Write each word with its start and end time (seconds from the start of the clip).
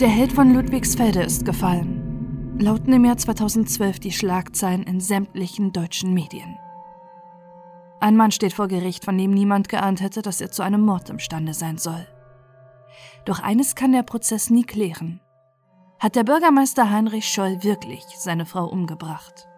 Der 0.00 0.08
Held 0.08 0.34
von 0.34 0.52
Ludwigsfelde 0.52 1.22
ist 1.22 1.46
gefallen. 1.46 2.58
Lauten 2.60 2.92
im 2.92 3.06
Jahr 3.06 3.16
2012 3.16 3.98
die 3.98 4.12
Schlagzeilen 4.12 4.82
in 4.82 5.00
sämtlichen 5.00 5.72
deutschen 5.72 6.12
Medien. 6.12 6.58
Ein 7.98 8.14
Mann 8.14 8.30
steht 8.30 8.52
vor 8.52 8.68
Gericht, 8.68 9.06
von 9.06 9.16
dem 9.16 9.30
niemand 9.30 9.70
geahnt 9.70 10.02
hätte, 10.02 10.20
dass 10.20 10.42
er 10.42 10.50
zu 10.50 10.62
einem 10.62 10.82
Mord 10.82 11.08
imstande 11.08 11.54
sein 11.54 11.78
soll. 11.78 12.06
Doch 13.24 13.40
eines 13.40 13.74
kann 13.74 13.92
der 13.92 14.02
Prozess 14.02 14.50
nie 14.50 14.64
klären. 14.64 15.22
Hat 15.98 16.14
der 16.14 16.24
Bürgermeister 16.24 16.90
Heinrich 16.90 17.26
Scholl 17.26 17.62
wirklich 17.62 18.04
seine 18.18 18.44
Frau 18.44 18.66
umgebracht? 18.66 19.48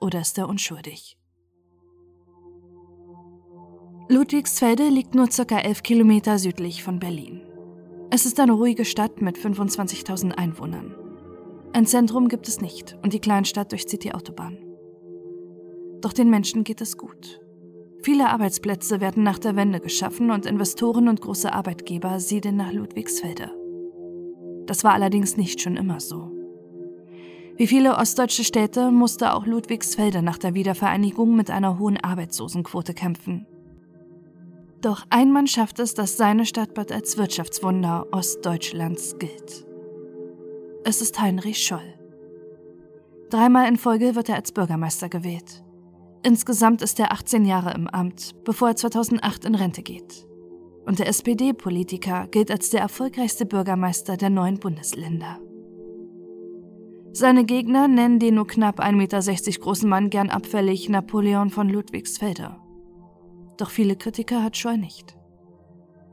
Oder 0.00 0.22
ist 0.22 0.36
er 0.38 0.48
unschuldig? 0.48 1.16
Ludwigsfelde 4.08 4.88
liegt 4.88 5.14
nur 5.14 5.28
ca. 5.28 5.56
11 5.56 5.84
Kilometer 5.84 6.40
südlich 6.40 6.82
von 6.82 6.98
Berlin. 6.98 7.43
Es 8.16 8.26
ist 8.26 8.38
eine 8.38 8.52
ruhige 8.52 8.84
Stadt 8.84 9.20
mit 9.22 9.36
25.000 9.36 10.34
Einwohnern. 10.36 10.94
Ein 11.72 11.84
Zentrum 11.84 12.28
gibt 12.28 12.46
es 12.46 12.60
nicht 12.60 12.96
und 13.02 13.12
die 13.12 13.18
Kleinstadt 13.18 13.72
durchzieht 13.72 14.04
die 14.04 14.14
Autobahn. 14.14 14.56
Doch 16.00 16.12
den 16.12 16.30
Menschen 16.30 16.62
geht 16.62 16.80
es 16.80 16.96
gut. 16.96 17.40
Viele 18.04 18.28
Arbeitsplätze 18.28 19.00
werden 19.00 19.24
nach 19.24 19.40
der 19.40 19.56
Wende 19.56 19.80
geschaffen 19.80 20.30
und 20.30 20.46
Investoren 20.46 21.08
und 21.08 21.22
große 21.22 21.52
Arbeitgeber 21.52 22.20
siedeln 22.20 22.54
nach 22.54 22.70
Ludwigsfelde. 22.70 23.50
Das 24.66 24.84
war 24.84 24.92
allerdings 24.92 25.36
nicht 25.36 25.60
schon 25.60 25.76
immer 25.76 25.98
so. 25.98 26.30
Wie 27.56 27.66
viele 27.66 27.96
ostdeutsche 27.96 28.44
Städte 28.44 28.92
musste 28.92 29.34
auch 29.34 29.44
Ludwigsfelde 29.44 30.22
nach 30.22 30.38
der 30.38 30.54
Wiedervereinigung 30.54 31.34
mit 31.34 31.50
einer 31.50 31.80
hohen 31.80 31.96
Arbeitslosenquote 31.96 32.94
kämpfen. 32.94 33.48
Doch 34.84 35.06
ein 35.08 35.32
Mann 35.32 35.46
schafft 35.46 35.78
es, 35.78 35.94
dass 35.94 36.18
seine 36.18 36.44
Stadt 36.44 36.74
bald 36.74 36.92
als 36.92 37.16
Wirtschaftswunder 37.16 38.06
Ostdeutschlands 38.12 39.18
gilt. 39.18 39.66
Es 40.84 41.00
ist 41.00 41.18
Heinrich 41.18 41.64
Scholl. 41.64 41.94
Dreimal 43.30 43.66
in 43.66 43.78
Folge 43.78 44.14
wird 44.14 44.28
er 44.28 44.34
als 44.34 44.52
Bürgermeister 44.52 45.08
gewählt. 45.08 45.64
Insgesamt 46.22 46.82
ist 46.82 47.00
er 47.00 47.12
18 47.12 47.46
Jahre 47.46 47.72
im 47.72 47.88
Amt, 47.88 48.34
bevor 48.44 48.68
er 48.68 48.76
2008 48.76 49.46
in 49.46 49.54
Rente 49.54 49.82
geht. 49.82 50.26
Und 50.84 50.98
der 50.98 51.08
SPD-Politiker 51.08 52.26
gilt 52.30 52.50
als 52.50 52.68
der 52.68 52.82
erfolgreichste 52.82 53.46
Bürgermeister 53.46 54.18
der 54.18 54.28
neuen 54.28 54.58
Bundesländer. 54.60 55.40
Seine 57.14 57.46
Gegner 57.46 57.88
nennen 57.88 58.18
den 58.18 58.34
nur 58.34 58.46
knapp 58.46 58.80
1,60 58.80 58.92
Meter 58.92 59.60
großen 59.60 59.88
Mann 59.88 60.10
gern 60.10 60.28
abfällig 60.28 60.90
Napoleon 60.90 61.48
von 61.48 61.70
Ludwigsfelde. 61.70 62.56
Doch 63.56 63.70
viele 63.70 63.96
Kritiker 63.96 64.42
hat 64.42 64.56
Scheu 64.56 64.76
nicht. 64.76 65.16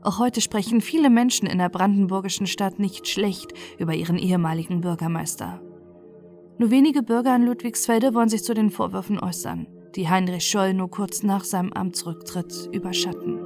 Auch 0.02 0.18
heute 0.18 0.40
sprechen 0.40 0.80
viele 0.80 1.10
Menschen 1.10 1.46
in 1.46 1.58
der 1.58 1.68
brandenburgischen 1.68 2.46
Stadt 2.46 2.78
nicht 2.78 3.06
schlecht 3.08 3.52
über 3.78 3.94
ihren 3.94 4.18
ehemaligen 4.18 4.80
Bürgermeister. 4.80 5.60
Nur 6.58 6.70
wenige 6.70 7.02
Bürger 7.02 7.34
in 7.36 7.44
Ludwigsfelde 7.44 8.14
wollen 8.14 8.28
sich 8.28 8.44
zu 8.44 8.54
den 8.54 8.70
Vorwürfen 8.70 9.18
äußern 9.18 9.66
die 9.96 10.08
Heinrich 10.08 10.46
Scholl 10.46 10.74
nur 10.74 10.90
kurz 10.90 11.22
nach 11.22 11.44
seinem 11.44 11.72
Amtsrücktritt 11.72 12.68
überschatten. 12.72 13.38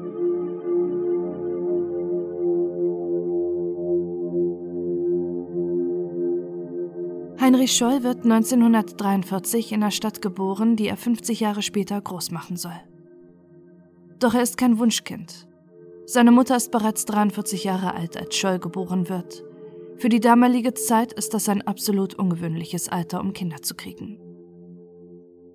Heinrich 7.41 7.73
Scholl 7.73 8.03
wird 8.03 8.25
1943 8.25 9.73
in 9.73 9.81
der 9.81 9.91
Stadt 9.91 10.21
geboren, 10.23 10.77
die 10.77 10.89
er 10.89 10.97
50 10.97 11.41
Jahre 11.41 11.63
später 11.63 12.01
groß 12.01 12.31
machen 12.31 12.57
soll. 12.57 12.81
Doch 14.19 14.35
er 14.35 14.43
ist 14.43 14.57
kein 14.57 14.79
Wunschkind. 14.79 15.47
Seine 16.07 16.31
Mutter 16.31 16.57
ist 16.57 16.71
bereits 16.71 17.05
43 17.05 17.65
Jahre 17.65 17.95
alt, 17.95 18.17
als 18.17 18.35
Scholl 18.37 18.59
geboren 18.59 19.09
wird. 19.09 19.45
Für 19.99 20.09
die 20.09 20.21
damalige 20.21 20.73
Zeit 20.75 21.13
ist 21.13 21.35
das 21.35 21.49
ein 21.49 21.67
absolut 21.67 22.15
ungewöhnliches 22.15 22.89
Alter, 22.89 23.21
um 23.21 23.33
Kinder 23.33 23.63
zu 23.63 23.75
kriegen. 23.75 24.19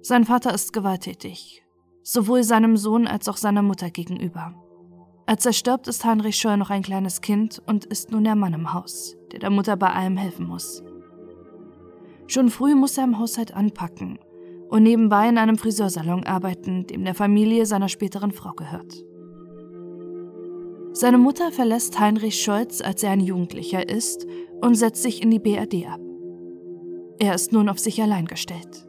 Sein 0.01 0.25
Vater 0.25 0.53
ist 0.53 0.73
gewalttätig, 0.73 1.63
sowohl 2.03 2.43
seinem 2.43 2.75
Sohn 2.75 3.07
als 3.07 3.27
auch 3.29 3.37
seiner 3.37 3.61
Mutter 3.61 3.89
gegenüber. 3.89 4.53
Als 5.25 5.45
er 5.45 5.53
stirbt, 5.53 5.87
ist 5.87 6.03
Heinrich 6.03 6.35
Scheuer 6.35 6.57
noch 6.57 6.69
ein 6.69 6.81
kleines 6.81 7.21
Kind 7.21 7.61
und 7.65 7.85
ist 7.85 8.11
nun 8.11 8.23
der 8.23 8.35
Mann 8.35 8.53
im 8.53 8.73
Haus, 8.73 9.15
der 9.31 9.39
der 9.39 9.51
Mutter 9.51 9.77
bei 9.77 9.91
allem 9.91 10.17
helfen 10.17 10.47
muss. 10.47 10.83
Schon 12.27 12.49
früh 12.49 12.75
muss 12.75 12.97
er 12.97 13.05
im 13.05 13.19
Haushalt 13.19 13.53
anpacken 13.53 14.19
und 14.71 14.83
nebenbei 14.83 15.27
in 15.27 15.37
einem 15.37 15.57
Friseursalon 15.57 16.23
arbeiten, 16.23 16.87
dem 16.87 17.03
der 17.03 17.13
Familie 17.13 17.65
seiner 17.65 17.89
späteren 17.89 18.31
Frau 18.31 18.53
gehört. 18.53 19.03
Seine 20.93 21.17
Mutter 21.17 21.51
verlässt 21.51 21.99
Heinrich 21.99 22.41
Scholz, 22.41 22.81
als 22.81 23.03
er 23.03 23.11
ein 23.11 23.19
Jugendlicher 23.19 23.87
ist, 23.87 24.25
und 24.61 24.75
setzt 24.75 25.03
sich 25.03 25.21
in 25.21 25.29
die 25.29 25.39
BRD 25.39 25.87
ab. 25.87 25.99
Er 27.19 27.35
ist 27.35 27.51
nun 27.51 27.67
auf 27.67 27.79
sich 27.79 28.01
allein 28.01 28.25
gestellt. 28.25 28.87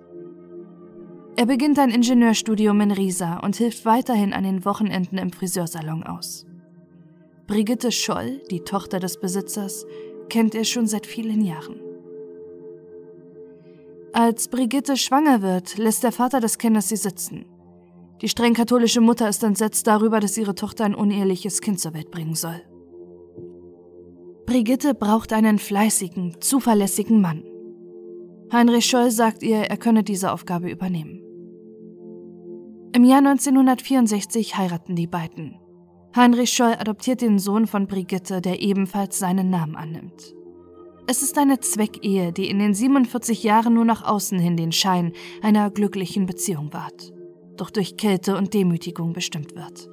Er 1.35 1.47
beginnt 1.47 1.79
ein 1.81 1.91
Ingenieurstudium 1.91 2.81
in 2.81 2.93
Riesa 2.93 3.39
und 3.39 3.57
hilft 3.57 3.85
weiterhin 3.85 4.33
an 4.33 4.45
den 4.45 4.65
Wochenenden 4.65 5.19
im 5.19 5.33
Friseursalon 5.33 6.05
aus. 6.05 6.47
Brigitte 7.49 7.91
Scholl, 7.91 8.41
die 8.53 8.61
Tochter 8.61 9.01
des 9.01 9.19
Besitzers, 9.19 9.85
kennt 10.29 10.55
er 10.55 10.65
schon 10.65 10.87
seit 10.87 11.07
vielen 11.07 11.41
Jahren. 11.41 11.92
Als 14.15 14.49
Brigitte 14.49 14.99
schwanger 14.99 15.41
wird, 15.41 15.79
lässt 15.79 16.05
der 16.05 16.13
Vater 16.13 16.41
des 16.41 16.59
Kindes 16.59 16.91
sie 16.91 16.97
sitzen. 16.97 17.47
Die 18.21 18.29
streng 18.29 18.53
katholische 18.53 19.01
Mutter 19.01 19.29
ist 19.29 19.43
entsetzt 19.43 19.87
darüber, 19.87 20.21
dass 20.21 20.37
ihre 20.37 20.55
Tochter 20.55 20.85
ein 20.85 20.95
uneheliches 20.95 21.63
Kind 21.63 21.81
zur 21.81 21.95
Welt 21.95 22.11
bringen 22.11 22.35
soll. 22.35 22.63
Brigitte 24.45 24.95
braucht 24.95 25.33
einen 25.33 25.59
fleißigen, 25.59 26.37
zuverlässigen 26.41 27.23
Mann. 27.23 27.43
Heinrich 28.53 28.85
Scholl 28.85 29.11
sagt 29.11 29.43
ihr, 29.43 29.63
er 29.63 29.77
könne 29.79 30.05
diese 30.05 30.31
Aufgabe 30.31 30.71
übernehmen. 30.71 31.23
Im 32.95 33.05
Jahr 33.05 33.21
1964 33.21 34.59
heiraten 34.59 34.95
die 34.95 35.07
beiden. 35.07 35.57
Heinrich 36.15 36.53
Scholl 36.53 36.75
adoptiert 36.79 37.23
den 37.23 37.39
Sohn 37.39 37.67
von 37.67 37.87
Brigitte, 37.87 38.43
der 38.43 38.61
ebenfalls 38.61 39.19
seinen 39.19 39.49
Namen 39.49 39.75
annimmt. 39.75 40.35
Es 41.07 41.23
ist 41.23 41.37
eine 41.37 41.59
Zweckehe, 41.59 42.33
die 42.33 42.49
in 42.49 42.61
den 42.61 42.75
47 42.75 43.43
Jahren 43.43 43.75
nur 43.75 43.85
nach 43.85 44.05
außen 44.05 44.39
hin 44.39 44.57
den 44.57 44.71
Schein 44.71 45.13
einer 45.43 45.71
glücklichen 45.71 46.27
Beziehung 46.27 46.73
wahrt, 46.73 47.13
doch 47.57 47.71
durch 47.71 47.97
Kälte 47.97 48.37
und 48.37 48.55
Demütigung 48.55 49.13
bestimmt 49.13 49.57
wird. 49.57 49.89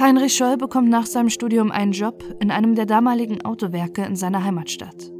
Heinrich 0.00 0.34
Scholl 0.34 0.56
bekommt 0.56 0.88
nach 0.88 1.04
seinem 1.04 1.28
Studium 1.28 1.70
einen 1.70 1.92
Job 1.92 2.24
in 2.40 2.50
einem 2.50 2.74
der 2.74 2.86
damaligen 2.86 3.44
Autowerke 3.44 4.02
in 4.02 4.16
seiner 4.16 4.42
Heimatstadt. 4.42 5.12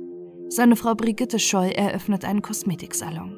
Seine 0.48 0.76
Frau 0.76 0.94
Brigitte 0.94 1.38
Scholl 1.38 1.68
eröffnet 1.68 2.24
einen 2.24 2.40
Kosmetiksalon. 2.40 3.36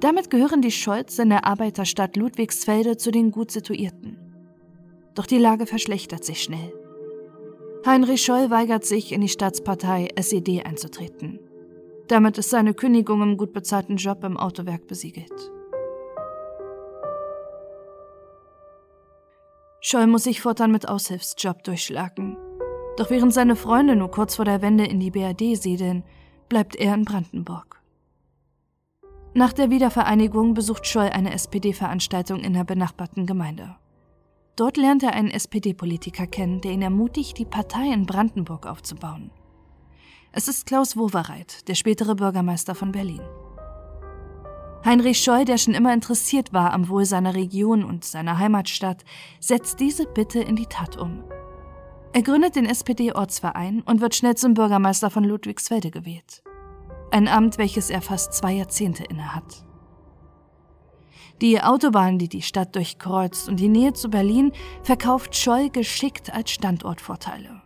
Damit 0.00 0.30
gehören 0.30 0.62
die 0.62 0.70
Scholz 0.70 1.18
in 1.18 1.28
der 1.28 1.44
Arbeiterstadt 1.44 2.16
Ludwigsfelde 2.16 2.96
zu 2.96 3.10
den 3.10 3.30
gut 3.30 3.50
situierten. 3.50 4.16
Doch 5.14 5.26
die 5.26 5.38
Lage 5.38 5.66
verschlechtert 5.66 6.24
sich 6.24 6.42
schnell. 6.42 6.72
Heinrich 7.86 8.22
Scholl 8.22 8.50
weigert 8.50 8.84
sich, 8.84 9.12
in 9.12 9.20
die 9.20 9.28
Staatspartei 9.28 10.08
SED 10.16 10.64
einzutreten. 10.64 11.38
Damit 12.08 12.38
ist 12.38 12.50
seine 12.50 12.74
Kündigung 12.74 13.22
im 13.22 13.36
gut 13.36 13.52
bezahlten 13.52 13.96
Job 13.96 14.24
im 14.24 14.36
Autowerk 14.36 14.86
besiegelt. 14.86 15.52
Scholl 19.80 20.06
muss 20.06 20.24
sich 20.24 20.40
fortan 20.40 20.72
mit 20.72 20.88
Aushilfsjob 20.88 21.62
durchschlagen. 21.62 22.36
Doch 22.96 23.10
während 23.10 23.32
seine 23.32 23.54
Freunde 23.54 23.94
nur 23.94 24.10
kurz 24.10 24.36
vor 24.36 24.44
der 24.44 24.60
Wende 24.60 24.84
in 24.84 24.98
die 24.98 25.12
BRD 25.12 25.56
siedeln, 25.56 26.02
bleibt 26.48 26.74
er 26.74 26.94
in 26.94 27.04
Brandenburg. 27.04 27.80
Nach 29.34 29.52
der 29.52 29.70
Wiedervereinigung 29.70 30.54
besucht 30.54 30.86
Scholl 30.86 31.10
eine 31.10 31.32
SPD-Veranstaltung 31.32 32.40
in 32.40 32.54
der 32.54 32.64
benachbarten 32.64 33.24
Gemeinde. 33.24 33.76
Dort 34.58 34.76
lernt 34.76 35.04
er 35.04 35.12
einen 35.12 35.30
SPD-Politiker 35.30 36.26
kennen, 36.26 36.60
der 36.60 36.72
ihn 36.72 36.82
ermutigt, 36.82 37.38
die 37.38 37.44
Partei 37.44 37.92
in 37.92 38.06
Brandenburg 38.06 38.66
aufzubauen. 38.66 39.30
Es 40.32 40.48
ist 40.48 40.66
Klaus 40.66 40.96
Wowereit, 40.96 41.68
der 41.68 41.76
spätere 41.76 42.16
Bürgermeister 42.16 42.74
von 42.74 42.90
Berlin. 42.90 43.20
Heinrich 44.84 45.22
Scholl, 45.22 45.44
der 45.44 45.58
schon 45.58 45.74
immer 45.74 45.94
interessiert 45.94 46.52
war 46.52 46.72
am 46.72 46.88
Wohl 46.88 47.04
seiner 47.04 47.36
Region 47.36 47.84
und 47.84 48.04
seiner 48.04 48.38
Heimatstadt, 48.38 49.04
setzt 49.38 49.78
diese 49.78 50.06
Bitte 50.06 50.40
in 50.40 50.56
die 50.56 50.66
Tat 50.66 50.96
um. 50.96 51.22
Er 52.12 52.22
gründet 52.22 52.56
den 52.56 52.66
SPD-Ortsverein 52.66 53.82
und 53.82 54.00
wird 54.00 54.16
schnell 54.16 54.34
zum 54.34 54.54
Bürgermeister 54.54 55.08
von 55.08 55.22
Ludwigsfelde 55.22 55.92
gewählt. 55.92 56.42
Ein 57.12 57.28
Amt, 57.28 57.58
welches 57.58 57.90
er 57.90 58.02
fast 58.02 58.32
zwei 58.32 58.54
Jahrzehnte 58.54 59.04
innehat. 59.04 59.67
Die 61.40 61.60
Autobahn, 61.60 62.18
die 62.18 62.28
die 62.28 62.42
Stadt 62.42 62.74
durchkreuzt 62.74 63.48
und 63.48 63.60
die 63.60 63.68
Nähe 63.68 63.92
zu 63.92 64.08
Berlin 64.08 64.52
verkauft 64.82 65.36
Scholl 65.36 65.70
geschickt 65.70 66.32
als 66.32 66.50
Standortvorteile. 66.50 67.62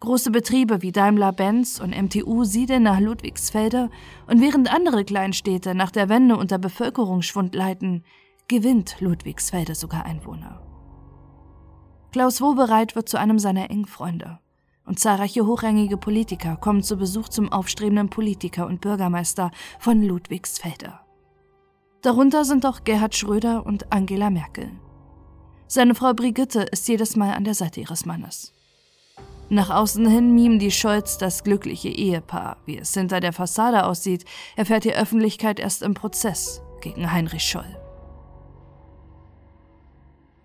Große 0.00 0.30
Betriebe 0.30 0.82
wie 0.82 0.92
Daimler-Benz 0.92 1.80
und 1.80 1.90
MTU 1.90 2.44
siedeln 2.44 2.84
nach 2.84 3.00
Ludwigsfelde 3.00 3.90
und 4.26 4.40
während 4.40 4.72
andere 4.72 5.04
Kleinstädte 5.04 5.74
nach 5.74 5.90
der 5.90 6.08
Wende 6.08 6.36
unter 6.36 6.58
Bevölkerungsschwund 6.58 7.54
leiden, 7.54 8.04
gewinnt 8.48 8.96
Ludwigsfelde 9.00 9.74
sogar 9.74 10.04
Einwohner. 10.04 10.62
Klaus 12.12 12.40
Wobereit 12.40 12.94
wird 12.94 13.08
zu 13.08 13.18
einem 13.18 13.38
seiner 13.38 13.70
engen 13.70 13.86
Freunde 13.86 14.38
und 14.86 14.98
zahlreiche 15.00 15.46
hochrangige 15.46 15.96
Politiker 15.96 16.56
kommen 16.56 16.82
zu 16.82 16.96
Besuch 16.96 17.28
zum 17.28 17.52
aufstrebenden 17.52 18.08
Politiker 18.08 18.66
und 18.66 18.80
Bürgermeister 18.80 19.50
von 19.80 20.02
Ludwigsfelde. 20.02 21.05
Darunter 22.06 22.44
sind 22.44 22.64
auch 22.66 22.84
Gerhard 22.84 23.16
Schröder 23.16 23.66
und 23.66 23.92
Angela 23.92 24.30
Merkel. 24.30 24.70
Seine 25.66 25.96
Frau 25.96 26.14
Brigitte 26.14 26.60
ist 26.60 26.86
jedes 26.86 27.16
Mal 27.16 27.34
an 27.34 27.42
der 27.42 27.54
Seite 27.54 27.80
ihres 27.80 28.06
Mannes. 28.06 28.52
Nach 29.48 29.70
außen 29.70 30.06
hin 30.06 30.32
mimen 30.32 30.60
die 30.60 30.70
Scholz 30.70 31.18
das 31.18 31.42
glückliche 31.42 31.88
Ehepaar. 31.88 32.58
Wie 32.64 32.78
es 32.78 32.94
hinter 32.94 33.18
der 33.18 33.32
Fassade 33.32 33.84
aussieht, 33.84 34.24
erfährt 34.54 34.84
die 34.84 34.94
Öffentlichkeit 34.94 35.58
erst 35.58 35.82
im 35.82 35.94
Prozess 35.94 36.62
gegen 36.80 37.10
Heinrich 37.10 37.42
Scholl. 37.42 37.76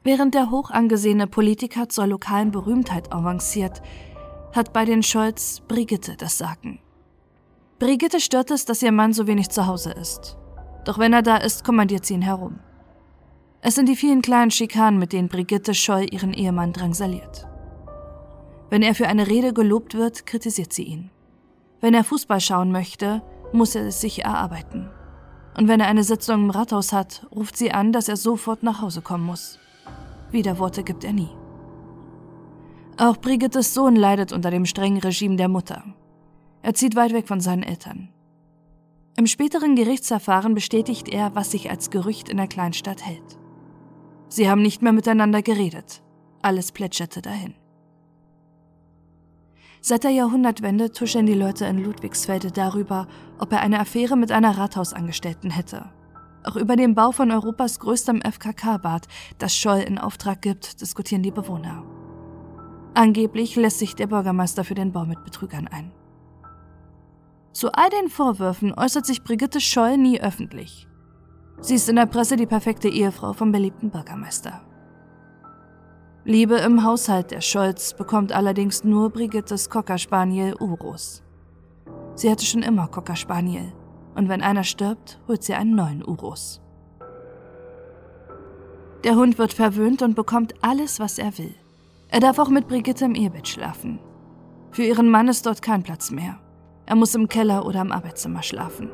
Während 0.04 0.34
der 0.34 0.50
hoch 0.50 0.72
angesehene 0.72 1.28
Politiker 1.28 1.90
zur 1.90 2.08
lokalen 2.08 2.50
Berühmtheit 2.50 3.14
avanciert, 3.14 3.84
hat 4.52 4.74
bei 4.74 4.86
den 4.86 5.04
Scholz 5.04 5.62
Brigitte 5.68 6.16
das 6.18 6.40
Sagen. 6.40 6.80
Brigitte 7.78 8.20
stört 8.20 8.50
es, 8.50 8.66
dass 8.66 8.82
ihr 8.82 8.92
Mann 8.92 9.14
so 9.14 9.28
wenig 9.28 9.50
zu 9.50 9.68
Hause 9.68 9.92
ist. 9.92 10.40
Doch 10.86 10.98
wenn 10.98 11.14
er 11.14 11.22
da 11.22 11.38
ist, 11.38 11.64
kommandiert 11.64 12.06
sie 12.06 12.16
ihn 12.16 12.22
herum. 12.22 12.60
Es 13.62 13.76
sind 13.76 13.88
die 13.88 13.96
vielen 13.96 14.22
kleinen 14.22 14.50
Schikanen, 14.50 15.00
mit 15.00 15.14
denen 15.14 15.28
Brigitte 15.28 15.74
Scholl 15.74 16.08
ihren 16.12 16.34
Ehemann 16.34 16.74
drangsaliert. 16.74 17.48
Wenn 18.72 18.82
er 18.82 18.96
für 18.96 19.08
eine 19.08 19.28
Rede 19.28 19.54
gelobt 19.54 19.96
wird, 19.96 20.26
kritisiert 20.26 20.74
sie 20.74 20.84
ihn. 20.84 21.12
Wenn 21.80 21.94
er 21.94 22.04
Fußball 22.04 22.40
schauen 22.40 22.72
möchte, 22.72 23.22
muss 23.54 23.76
er 23.76 23.86
es 23.86 24.02
sich 24.02 24.24
erarbeiten. 24.24 24.90
Und 25.58 25.68
wenn 25.68 25.80
er 25.80 25.88
eine 25.88 26.04
Sitzung 26.04 26.46
im 26.46 26.50
Rathaus 26.50 26.94
hat, 26.94 27.28
ruft 27.36 27.58
sie 27.58 27.72
an, 27.72 27.92
dass 27.92 28.08
er 28.08 28.16
sofort 28.16 28.64
nach 28.64 28.82
Hause 28.82 29.02
kommen 29.02 29.26
muss. 29.26 29.60
Widerworte 30.32 30.84
gibt 30.84 31.04
er 31.04 31.14
nie. 31.14 31.30
Auch 32.98 33.18
Brigittes 33.18 33.74
Sohn 33.74 33.96
leidet 33.96 34.32
unter 34.32 34.52
dem 34.52 34.66
strengen 34.66 35.00
Regime 35.00 35.36
der 35.36 35.50
Mutter. 35.50 35.84
Er 36.62 36.74
zieht 36.74 36.96
weit 36.96 37.14
weg 37.14 37.28
von 37.28 37.42
seinen 37.42 37.64
Eltern. 37.64 38.10
Im 39.18 39.28
späteren 39.28 39.76
Gerichtsverfahren 39.76 40.54
bestätigt 40.56 41.10
er, 41.10 41.36
was 41.36 41.52
sich 41.52 41.70
als 41.70 41.90
Gerücht 41.90 42.30
in 42.30 42.38
der 42.38 42.48
Kleinstadt 42.48 43.06
hält. 43.06 43.38
Sie 44.30 44.50
haben 44.50 44.62
nicht 44.62 44.82
mehr 44.82 44.94
miteinander 44.94 45.42
geredet. 45.42 46.02
Alles 46.42 46.72
plätscherte 46.72 47.22
dahin. 47.22 47.54
Seit 49.82 50.04
der 50.04 50.12
Jahrhundertwende 50.12 50.92
tuscheln 50.92 51.26
die 51.26 51.34
Leute 51.34 51.66
in 51.66 51.84
Ludwigsfelde 51.84 52.52
darüber, 52.52 53.08
ob 53.40 53.52
er 53.52 53.62
eine 53.62 53.80
Affäre 53.80 54.16
mit 54.16 54.32
einer 54.32 54.58
Rathausangestellten 54.58 55.50
hätte. 55.50 55.90
Auch 56.44 56.56
über 56.56 56.76
den 56.76 56.96
Bau 56.96 57.12
von 57.12 57.32
Europas 57.32 57.80
größtem 57.80 58.22
FKK-Bad, 58.22 59.08
das 59.40 59.56
Scholl 59.56 59.80
in 59.80 59.98
Auftrag 59.98 60.42
gibt, 60.42 60.82
diskutieren 60.82 61.24
die 61.24 61.32
Bewohner. 61.32 61.84
Angeblich 62.94 63.56
lässt 63.56 63.80
sich 63.80 63.96
der 63.96 64.08
Bürgermeister 64.08 64.64
für 64.64 64.76
den 64.76 64.92
Bau 64.92 65.06
mit 65.06 65.24
Betrügern 65.24 65.68
ein. 65.68 65.92
Zu 67.54 67.72
all 67.74 67.90
den 67.90 68.10
Vorwürfen 68.10 68.74
äußert 68.74 69.06
sich 69.06 69.24
Brigitte 69.24 69.60
Scholl 69.60 69.98
nie 69.98 70.22
öffentlich. 70.22 70.88
Sie 71.60 71.76
ist 71.76 71.90
in 71.90 71.98
der 71.98 72.06
Presse 72.06 72.38
die 72.38 72.46
perfekte 72.46 72.88
Ehefrau 72.88 73.34
vom 73.34 73.52
beliebten 73.52 73.92
Bürgermeister. 73.92 74.62
Liebe 76.24 76.56
im 76.56 76.84
Haushalt 76.84 77.32
der 77.32 77.42
Scholz 77.42 77.94
bekommt 77.94 78.32
allerdings 78.32 78.84
nur 78.84 79.10
Brigittes 79.10 79.70
Cocker 79.70 79.98
Spaniel 79.98 80.56
Uros. 80.60 81.24
Sie 82.16 82.30
hatte 82.30 82.46
schon 82.46 82.62
immer 82.62 82.88
Cocker 82.88 83.16
Spaniel 83.16 83.74
und 84.16 84.30
wenn 84.30 84.42
einer 84.42 84.64
stirbt, 84.64 85.20
holt 85.28 85.44
sie 85.44 85.54
einen 85.54 85.76
neuen 85.76 86.06
Uros. 86.06 86.62
Der 89.04 89.16
Hund 89.16 89.38
wird 89.38 89.54
verwöhnt 89.54 90.02
und 90.04 90.16
bekommt 90.16 90.54
alles, 90.62 91.00
was 91.00 91.18
er 91.18 91.38
will. 91.38 91.56
Er 92.10 92.20
darf 92.20 92.40
auch 92.40 92.50
mit 92.50 92.68
Brigitte 92.68 93.06
im 93.06 93.16
Ehebett 93.16 93.48
schlafen. 93.48 94.00
Für 94.72 94.84
ihren 94.84 95.10
Mann 95.10 95.28
ist 95.28 95.46
dort 95.46 95.62
kein 95.62 95.82
Platz 95.82 96.12
mehr. 96.12 96.40
Er 96.92 96.98
muss 96.98 97.16
im 97.16 97.30
Keller 97.30 97.66
oder 97.66 97.80
im 97.80 97.94
Arbeitszimmer 97.94 98.44
schlafen. 98.44 98.92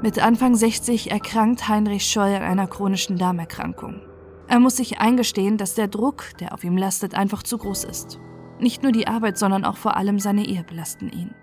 Mit 0.00 0.24
Anfang 0.24 0.54
60 0.54 1.10
erkrankt 1.10 1.68
Heinrich 1.68 2.04
Scholl 2.08 2.36
an 2.36 2.42
einer 2.42 2.68
chronischen 2.68 3.18
Darmerkrankung. 3.18 4.00
Er 4.46 4.60
muss 4.60 4.76
sich 4.76 5.00
eingestehen, 5.00 5.56
dass 5.56 5.74
der 5.74 5.88
Druck, 5.88 6.22
der 6.38 6.54
auf 6.54 6.62
ihm 6.62 6.76
lastet, 6.76 7.16
einfach 7.16 7.42
zu 7.42 7.58
groß 7.58 7.82
ist. 7.82 8.20
Nicht 8.60 8.84
nur 8.84 8.92
die 8.92 9.08
Arbeit, 9.08 9.36
sondern 9.36 9.64
auch 9.64 9.76
vor 9.76 9.96
allem 9.96 10.20
seine 10.20 10.46
Ehe 10.46 10.62
belasten 10.62 11.08
ihn. 11.08 11.34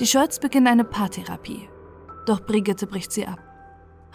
Die 0.00 0.06
Scholz 0.06 0.40
beginnen 0.40 0.68
eine 0.68 0.84
Paartherapie. 0.84 1.68
Doch 2.24 2.40
Brigitte 2.40 2.86
bricht 2.86 3.12
sie 3.12 3.26
ab. 3.26 3.45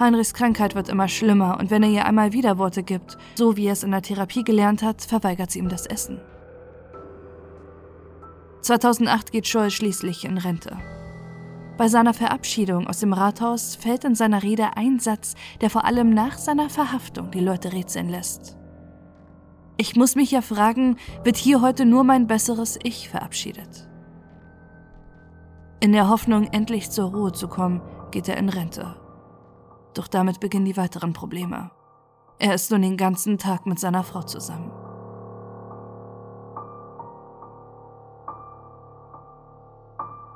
Heinrichs 0.02 0.34
Krankheit 0.34 0.76
wird 0.76 0.90
immer 0.90 1.08
schlimmer 1.08 1.58
und 1.60 1.72
wenn 1.72 1.84
er 1.84 1.90
ihr 1.90 2.06
einmal 2.06 2.34
Widerworte 2.34 2.84
gibt, 2.84 3.18
so 3.36 3.56
wie 3.56 3.68
er 3.68 3.74
es 3.74 3.84
in 3.84 3.92
der 3.92 4.02
Therapie 4.02 4.44
gelernt 4.44 4.84
hat, 4.84 5.02
verweigert 5.02 5.52
sie 5.52 5.60
ihm 5.60 5.70
das 5.70 5.86
Essen. 5.86 6.20
2008 8.62 9.32
geht 9.32 9.48
Scholl 9.48 9.72
schließlich 9.72 10.26
in 10.26 10.38
Rente. 10.38 10.78
Bei 11.78 11.88
seiner 11.88 12.14
Verabschiedung 12.14 12.88
aus 12.88 13.00
dem 13.00 13.14
Rathaus 13.14 13.76
fällt 13.76 14.04
in 14.04 14.14
seiner 14.14 14.44
Rede 14.44 14.76
ein 14.76 15.00
Satz, 15.00 15.34
der 15.62 15.70
vor 15.70 15.86
allem 15.86 16.14
nach 16.14 16.38
seiner 16.38 16.70
Verhaftung 16.70 17.32
die 17.32 17.40
Leute 17.40 17.74
rätseln 17.74 18.10
lässt. 18.10 18.58
Ich 19.78 19.96
muss 19.96 20.16
mich 20.16 20.30
ja 20.30 20.42
fragen, 20.42 20.98
wird 21.24 21.38
hier 21.38 21.62
heute 21.62 21.86
nur 21.86 22.04
mein 22.04 22.28
besseres 22.28 22.78
Ich 22.84 23.10
verabschiedet? 23.10 23.90
In 25.80 25.92
der 25.92 26.08
Hoffnung, 26.08 26.50
endlich 26.52 26.92
zur 26.92 27.10
Ruhe 27.12 27.32
zu 27.32 27.48
kommen, 27.48 27.82
geht 28.12 28.30
er 28.30 28.38
in 28.38 28.50
Rente. 28.50 29.01
Doch 29.94 30.08
damit 30.08 30.40
beginnen 30.40 30.66
die 30.66 30.78
weiteren 30.78 31.14
Probleme. 31.14 31.72
Er 32.40 32.56
ist 32.56 32.72
nun 32.72 32.82
den 32.82 32.98
ganzen 32.98 33.38
Tag 33.38 33.66
mit 33.66 33.80
seiner 33.80 34.04
Frau 34.04 34.24
zusammen. 34.24 34.72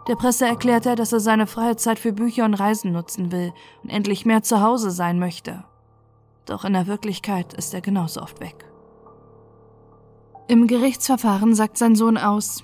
Der 0.07 0.15
Presse 0.15 0.45
erklärt 0.45 0.85
er, 0.85 0.95
dass 0.95 1.13
er 1.13 1.19
seine 1.19 1.47
freie 1.47 1.77
Zeit 1.77 1.97
für 1.97 2.13
Bücher 2.13 2.45
und 2.45 2.53
Reisen 2.53 2.91
nutzen 2.91 3.31
will 3.31 3.53
und 3.81 3.89
endlich 3.89 4.25
mehr 4.25 4.43
zu 4.43 4.61
Hause 4.61 4.91
sein 4.91 5.17
möchte. 5.17 5.63
Doch 6.45 6.63
in 6.63 6.73
der 6.73 6.85
Wirklichkeit 6.85 7.53
ist 7.55 7.73
er 7.73 7.81
genauso 7.81 8.21
oft 8.21 8.39
weg. 8.39 8.65
Im 10.47 10.67
Gerichtsverfahren 10.67 11.55
sagt 11.55 11.79
sein 11.79 11.95
Sohn 11.95 12.19
aus, 12.19 12.63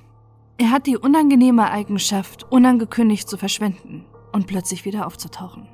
er 0.60 0.70
hat 0.70 0.86
die 0.86 0.98
unangenehme 0.98 1.72
Eigenschaft, 1.72 2.46
unangekündigt 2.52 3.28
zu 3.28 3.38
verschwinden 3.38 4.06
und 4.32 4.46
plötzlich 4.46 4.86
wieder 4.86 5.08
aufzutauchen. 5.08 5.68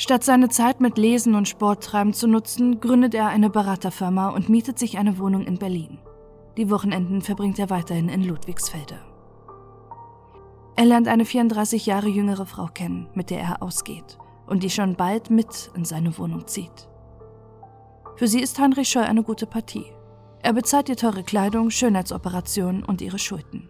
Statt 0.00 0.24
seine 0.24 0.48
Zeit 0.48 0.80
mit 0.80 0.96
Lesen 0.96 1.34
und 1.34 1.46
Sporttreiben 1.46 2.14
zu 2.14 2.26
nutzen, 2.26 2.80
gründet 2.80 3.14
er 3.14 3.28
eine 3.28 3.50
Beraterfirma 3.50 4.30
und 4.30 4.48
mietet 4.48 4.78
sich 4.78 4.96
eine 4.96 5.18
Wohnung 5.18 5.44
in 5.44 5.58
Berlin. 5.58 5.98
Die 6.56 6.70
Wochenenden 6.70 7.20
verbringt 7.20 7.58
er 7.58 7.68
weiterhin 7.68 8.08
in 8.08 8.24
Ludwigsfelde. 8.24 8.98
Er 10.74 10.86
lernt 10.86 11.06
eine 11.06 11.26
34 11.26 11.84
Jahre 11.84 12.08
jüngere 12.08 12.46
Frau 12.46 12.68
kennen, 12.72 13.10
mit 13.12 13.28
der 13.28 13.40
er 13.40 13.62
ausgeht 13.62 14.16
und 14.46 14.62
die 14.62 14.70
schon 14.70 14.96
bald 14.96 15.28
mit 15.28 15.70
in 15.74 15.84
seine 15.84 16.16
Wohnung 16.16 16.46
zieht. 16.46 16.88
Für 18.16 18.26
sie 18.26 18.40
ist 18.40 18.58
Heinrich 18.58 18.88
Scheu 18.88 19.02
eine 19.02 19.22
gute 19.22 19.44
Partie. 19.44 19.84
Er 20.42 20.54
bezahlt 20.54 20.88
ihr 20.88 20.96
teure 20.96 21.24
Kleidung, 21.24 21.68
Schönheitsoperationen 21.68 22.84
und 22.84 23.02
ihre 23.02 23.18
Schulden. 23.18 23.68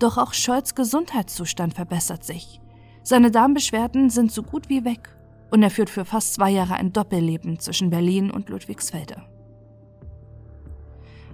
Doch 0.00 0.18
auch 0.18 0.34
Scholz 0.34 0.74
Gesundheitszustand 0.74 1.74
verbessert 1.74 2.24
sich. 2.24 2.61
Seine 3.02 3.30
Darmbeschwerden 3.30 4.10
sind 4.10 4.30
so 4.30 4.42
gut 4.42 4.68
wie 4.68 4.84
weg 4.84 5.08
und 5.50 5.62
er 5.62 5.70
führt 5.70 5.90
für 5.90 6.04
fast 6.04 6.34
zwei 6.34 6.50
Jahre 6.50 6.74
ein 6.74 6.92
Doppelleben 6.92 7.58
zwischen 7.58 7.90
Berlin 7.90 8.30
und 8.30 8.48
Ludwigsfelde. 8.48 9.22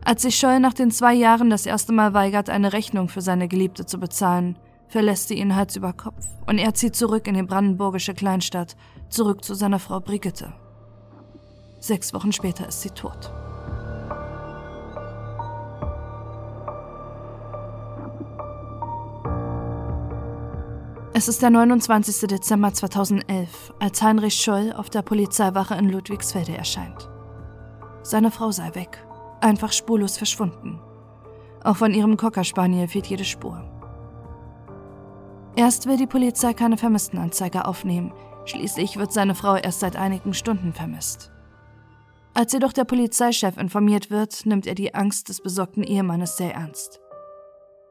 Als 0.04 0.22
sich 0.22 0.36
Scholl 0.36 0.60
nach 0.60 0.72
den 0.72 0.90
zwei 0.90 1.12
Jahren 1.12 1.50
das 1.50 1.66
erste 1.66 1.92
Mal 1.92 2.14
weigert, 2.14 2.48
eine 2.48 2.72
Rechnung 2.72 3.08
für 3.08 3.20
seine 3.20 3.48
Geliebte 3.48 3.84
zu 3.84 3.98
bezahlen, 4.00 4.58
verlässt 4.88 5.28
sie 5.28 5.34
ihn 5.34 5.54
Hals 5.54 5.76
über 5.76 5.92
Kopf 5.92 6.26
und 6.46 6.58
er 6.58 6.72
zieht 6.74 6.96
zurück 6.96 7.26
in 7.26 7.34
die 7.34 7.42
brandenburgische 7.42 8.14
Kleinstadt, 8.14 8.76
zurück 9.10 9.44
zu 9.44 9.54
seiner 9.54 9.78
Frau 9.78 10.00
Brigitte. 10.00 10.54
Sechs 11.78 12.14
Wochen 12.14 12.32
später 12.32 12.66
ist 12.66 12.80
sie 12.80 12.90
tot. 12.90 13.30
Es 21.18 21.26
ist 21.26 21.42
der 21.42 21.50
29. 21.50 22.28
Dezember 22.28 22.72
2011, 22.72 23.74
als 23.80 24.00
Heinrich 24.00 24.34
Scholl 24.34 24.72
auf 24.72 24.88
der 24.88 25.02
Polizeiwache 25.02 25.74
in 25.74 25.88
Ludwigsfelde 25.88 26.56
erscheint. 26.56 27.10
Seine 28.04 28.30
Frau 28.30 28.52
sei 28.52 28.72
weg 28.76 29.04
einfach 29.40 29.72
spurlos 29.72 30.16
verschwunden. 30.16 30.78
Auch 31.64 31.76
von 31.76 31.92
ihrem 31.92 32.16
Cockerspaniel 32.16 32.86
fehlt 32.86 33.08
jede 33.08 33.24
Spur. 33.24 33.68
Erst 35.56 35.86
will 35.86 35.96
die 35.96 36.06
Polizei 36.06 36.54
keine 36.54 36.76
Vermisstenanzeige 36.76 37.64
aufnehmen, 37.64 38.12
schließlich 38.44 38.96
wird 38.96 39.12
seine 39.12 39.34
Frau 39.34 39.56
erst 39.56 39.80
seit 39.80 39.96
einigen 39.96 40.34
Stunden 40.34 40.72
vermisst. 40.72 41.32
Als 42.32 42.52
jedoch 42.52 42.72
der 42.72 42.84
Polizeichef 42.84 43.56
informiert 43.56 44.12
wird, 44.12 44.46
nimmt 44.46 44.68
er 44.68 44.76
die 44.76 44.94
Angst 44.94 45.30
des 45.30 45.42
besorgten 45.42 45.82
Ehemannes 45.82 46.36
sehr 46.36 46.54
ernst. 46.54 47.00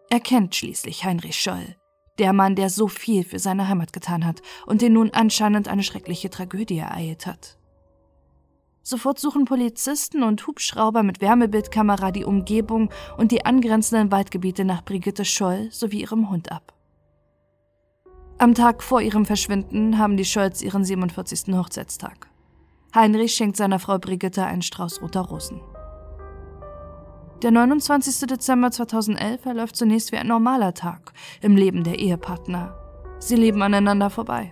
Er 0.10 0.22
kennt 0.22 0.56
schließlich 0.56 1.04
Heinrich 1.04 1.36
Scholl, 1.36 1.76
Der 2.18 2.34
Mann, 2.34 2.56
der 2.56 2.70
so 2.70 2.88
viel 2.88 3.24
für 3.24 3.40
seine 3.40 3.68
Heimat 3.68 3.94
getan 3.94 4.26
hat 4.26 4.42
und 4.66 4.82
den 4.82 4.94
nun 4.94 5.12
anscheinend 5.12 5.68
eine 5.68 5.84
schreckliche 5.84 6.30
Tragödie 6.30 6.80
ereilt 6.80 7.28
hat. 7.28 7.58
Sofort 8.82 9.20
suchen 9.20 9.46
Polizisten 9.46 10.24
und 10.24 10.48
Hubschrauber 10.48 11.04
mit 11.04 11.20
Wärmebildkamera 11.20 12.12
die 12.12 12.24
Umgebung 12.24 12.90
und 13.18 13.32
die 13.32 13.46
angrenzenden 13.46 14.12
Waldgebiete 14.12 14.64
nach 14.64 14.86
Brigitte 14.86 15.26
Scholl 15.26 15.68
sowie 15.72 16.02
ihrem 16.02 16.30
Hund 16.30 16.52
ab. 16.52 16.74
Am 18.40 18.54
Tag 18.54 18.82
vor 18.82 19.02
ihrem 19.02 19.26
Verschwinden 19.26 19.98
haben 19.98 20.16
die 20.16 20.24
Scholz 20.24 20.62
ihren 20.62 20.86
47. 20.86 21.54
Hochzeitstag. 21.56 22.30
Heinrich 22.96 23.34
schenkt 23.34 23.58
seiner 23.58 23.80
Frau 23.80 23.98
Brigitte 23.98 24.46
einen 24.46 24.62
Strauß 24.62 25.02
roter 25.02 25.22
Rosen. 25.22 25.60
Der 27.44 27.52
29. 27.52 28.28
Dezember 28.28 28.72
2011 28.72 29.42
verläuft 29.42 29.76
zunächst 29.76 30.12
wie 30.12 30.18
ein 30.18 30.26
normaler 30.26 30.74
Tag 30.74 31.14
im 31.42 31.56
Leben 31.56 31.84
der 31.84 32.00
Ehepartner. 32.00 32.76
Sie 33.20 33.36
leben 33.36 33.62
aneinander 33.62 34.10
vorbei. 34.10 34.52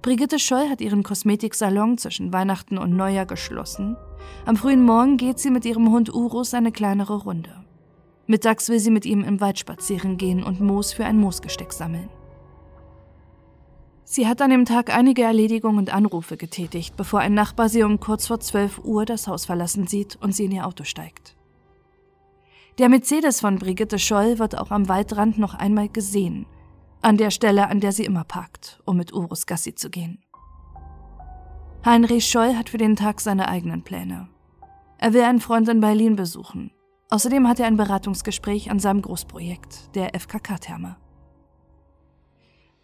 Brigitte 0.00 0.38
Scholl 0.38 0.68
hat 0.68 0.80
ihren 0.80 1.02
Kosmetiksalon 1.02 1.98
zwischen 1.98 2.32
Weihnachten 2.32 2.78
und 2.78 2.94
Neujahr 2.94 3.26
geschlossen. 3.26 3.96
Am 4.44 4.54
frühen 4.54 4.84
Morgen 4.84 5.16
geht 5.16 5.40
sie 5.40 5.50
mit 5.50 5.64
ihrem 5.64 5.90
Hund 5.90 6.14
Urus 6.14 6.54
eine 6.54 6.70
kleinere 6.70 7.16
Runde. 7.24 7.50
Mittags 8.28 8.68
will 8.68 8.78
sie 8.78 8.92
mit 8.92 9.04
ihm 9.04 9.24
im 9.24 9.40
Wald 9.40 9.58
spazieren 9.58 10.18
gehen 10.18 10.44
und 10.44 10.60
Moos 10.60 10.92
für 10.92 11.04
ein 11.04 11.18
Moosgesteck 11.18 11.72
sammeln. 11.72 12.08
Sie 14.04 14.28
hat 14.28 14.40
an 14.40 14.50
dem 14.50 14.66
Tag 14.66 14.96
einige 14.96 15.24
Erledigungen 15.24 15.78
und 15.78 15.92
Anrufe 15.92 16.36
getätigt, 16.36 16.96
bevor 16.96 17.18
ein 17.18 17.34
Nachbar 17.34 17.68
sie 17.68 17.82
um 17.82 17.98
kurz 17.98 18.28
vor 18.28 18.38
12 18.38 18.84
Uhr 18.84 19.04
das 19.04 19.26
Haus 19.26 19.46
verlassen 19.46 19.88
sieht 19.88 20.16
und 20.20 20.32
sie 20.32 20.44
in 20.44 20.52
ihr 20.52 20.64
Auto 20.64 20.84
steigt. 20.84 21.35
Der 22.78 22.90
Mercedes 22.90 23.40
von 23.40 23.58
Brigitte 23.58 23.98
Scholl 23.98 24.38
wird 24.38 24.58
auch 24.58 24.70
am 24.70 24.86
Waldrand 24.86 25.38
noch 25.38 25.54
einmal 25.54 25.88
gesehen, 25.88 26.44
an 27.00 27.16
der 27.16 27.30
Stelle, 27.30 27.68
an 27.68 27.80
der 27.80 27.90
sie 27.90 28.04
immer 28.04 28.24
parkt, 28.24 28.82
um 28.84 28.98
mit 28.98 29.14
Urus 29.14 29.46
Gassi 29.46 29.74
zu 29.74 29.88
gehen. 29.88 30.22
Heinrich 31.86 32.26
Scholl 32.26 32.54
hat 32.54 32.68
für 32.68 32.76
den 32.76 32.94
Tag 32.94 33.22
seine 33.22 33.48
eigenen 33.48 33.82
Pläne. 33.82 34.28
Er 34.98 35.14
will 35.14 35.22
einen 35.22 35.40
Freund 35.40 35.68
in 35.70 35.80
Berlin 35.80 36.16
besuchen. 36.16 36.70
Außerdem 37.08 37.48
hat 37.48 37.60
er 37.60 37.66
ein 37.66 37.78
Beratungsgespräch 37.78 38.70
an 38.70 38.78
seinem 38.78 39.00
Großprojekt, 39.00 39.94
der 39.94 40.14
FKK-Therme. 40.14 40.96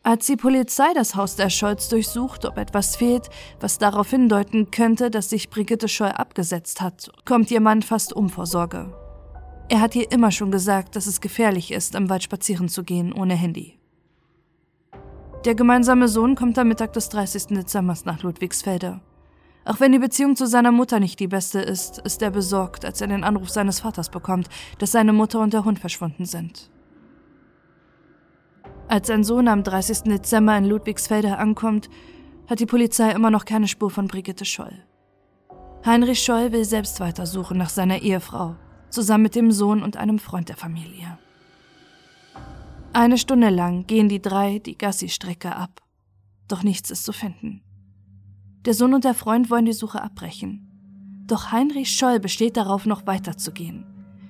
Als 0.04 0.26
die 0.26 0.36
Polizei 0.36 0.94
das 0.94 1.16
Haus 1.16 1.36
der 1.36 1.50
Scholz 1.50 1.90
durchsucht, 1.90 2.46
ob 2.46 2.56
etwas 2.56 2.96
fehlt, 2.96 3.28
was 3.60 3.76
darauf 3.76 4.08
hindeuten 4.08 4.70
könnte, 4.70 5.10
dass 5.10 5.28
sich 5.28 5.50
Brigitte 5.50 5.88
Scholl 5.88 6.12
abgesetzt 6.12 6.80
hat, 6.80 7.10
kommt 7.26 7.50
ihr 7.50 7.60
Mann 7.60 7.82
fast 7.82 8.14
um 8.14 8.30
vor 8.30 8.46
Sorge. 8.46 9.01
Er 9.68 9.80
hat 9.80 9.94
ihr 9.94 10.10
immer 10.12 10.30
schon 10.30 10.50
gesagt, 10.50 10.96
dass 10.96 11.06
es 11.06 11.20
gefährlich 11.20 11.72
ist, 11.72 11.94
im 11.94 12.10
Wald 12.10 12.22
spazieren 12.22 12.68
zu 12.68 12.84
gehen 12.84 13.12
ohne 13.12 13.34
Handy. 13.34 13.78
Der 15.44 15.54
gemeinsame 15.54 16.08
Sohn 16.08 16.34
kommt 16.34 16.58
am 16.58 16.68
Mittag 16.68 16.92
des 16.92 17.08
30. 17.08 17.46
Dezember 17.48 17.96
nach 18.04 18.22
Ludwigsfelde. 18.22 19.00
Auch 19.64 19.80
wenn 19.80 19.92
die 19.92 19.98
Beziehung 19.98 20.36
zu 20.36 20.46
seiner 20.46 20.72
Mutter 20.72 21.00
nicht 21.00 21.20
die 21.20 21.28
beste 21.28 21.60
ist, 21.60 21.98
ist 21.98 22.22
er 22.22 22.30
besorgt, 22.30 22.84
als 22.84 23.00
er 23.00 23.08
den 23.08 23.24
Anruf 23.24 23.50
seines 23.50 23.80
Vaters 23.80 24.08
bekommt, 24.08 24.48
dass 24.78 24.92
seine 24.92 25.12
Mutter 25.12 25.40
und 25.40 25.52
der 25.52 25.64
Hund 25.64 25.78
verschwunden 25.78 26.24
sind. 26.24 26.70
Als 28.88 29.08
sein 29.08 29.24
Sohn 29.24 29.48
am 29.48 29.62
30. 29.62 30.02
Dezember 30.02 30.56
in 30.56 30.64
Ludwigsfelde 30.64 31.38
ankommt, 31.38 31.88
hat 32.48 32.60
die 32.60 32.66
Polizei 32.66 33.10
immer 33.10 33.30
noch 33.30 33.44
keine 33.44 33.68
Spur 33.68 33.90
von 33.90 34.08
Brigitte 34.08 34.44
Scholl. 34.44 34.84
Heinrich 35.86 36.22
Scholl 36.22 36.52
will 36.52 36.64
selbst 36.64 37.00
weitersuchen 37.00 37.56
nach 37.56 37.70
seiner 37.70 38.02
Ehefrau, 38.02 38.56
zusammen 38.92 39.24
mit 39.24 39.34
dem 39.34 39.52
Sohn 39.52 39.82
und 39.82 39.96
einem 39.96 40.18
Freund 40.18 40.48
der 40.48 40.56
Familie. 40.56 41.18
Eine 42.92 43.16
Stunde 43.16 43.48
lang 43.48 43.86
gehen 43.86 44.08
die 44.08 44.20
drei 44.20 44.58
die 44.58 44.76
Gassi-Strecke 44.76 45.56
ab. 45.56 45.80
Doch 46.46 46.62
nichts 46.62 46.90
ist 46.90 47.04
zu 47.04 47.12
finden. 47.12 47.62
Der 48.66 48.74
Sohn 48.74 48.94
und 48.94 49.04
der 49.04 49.14
Freund 49.14 49.50
wollen 49.50 49.64
die 49.64 49.72
Suche 49.72 50.02
abbrechen. 50.02 50.68
Doch 51.26 51.52
Heinrich 51.52 51.90
Scholl 51.90 52.20
besteht 52.20 52.56
darauf, 52.56 52.84
noch 52.84 53.06
weiterzugehen. 53.06 53.86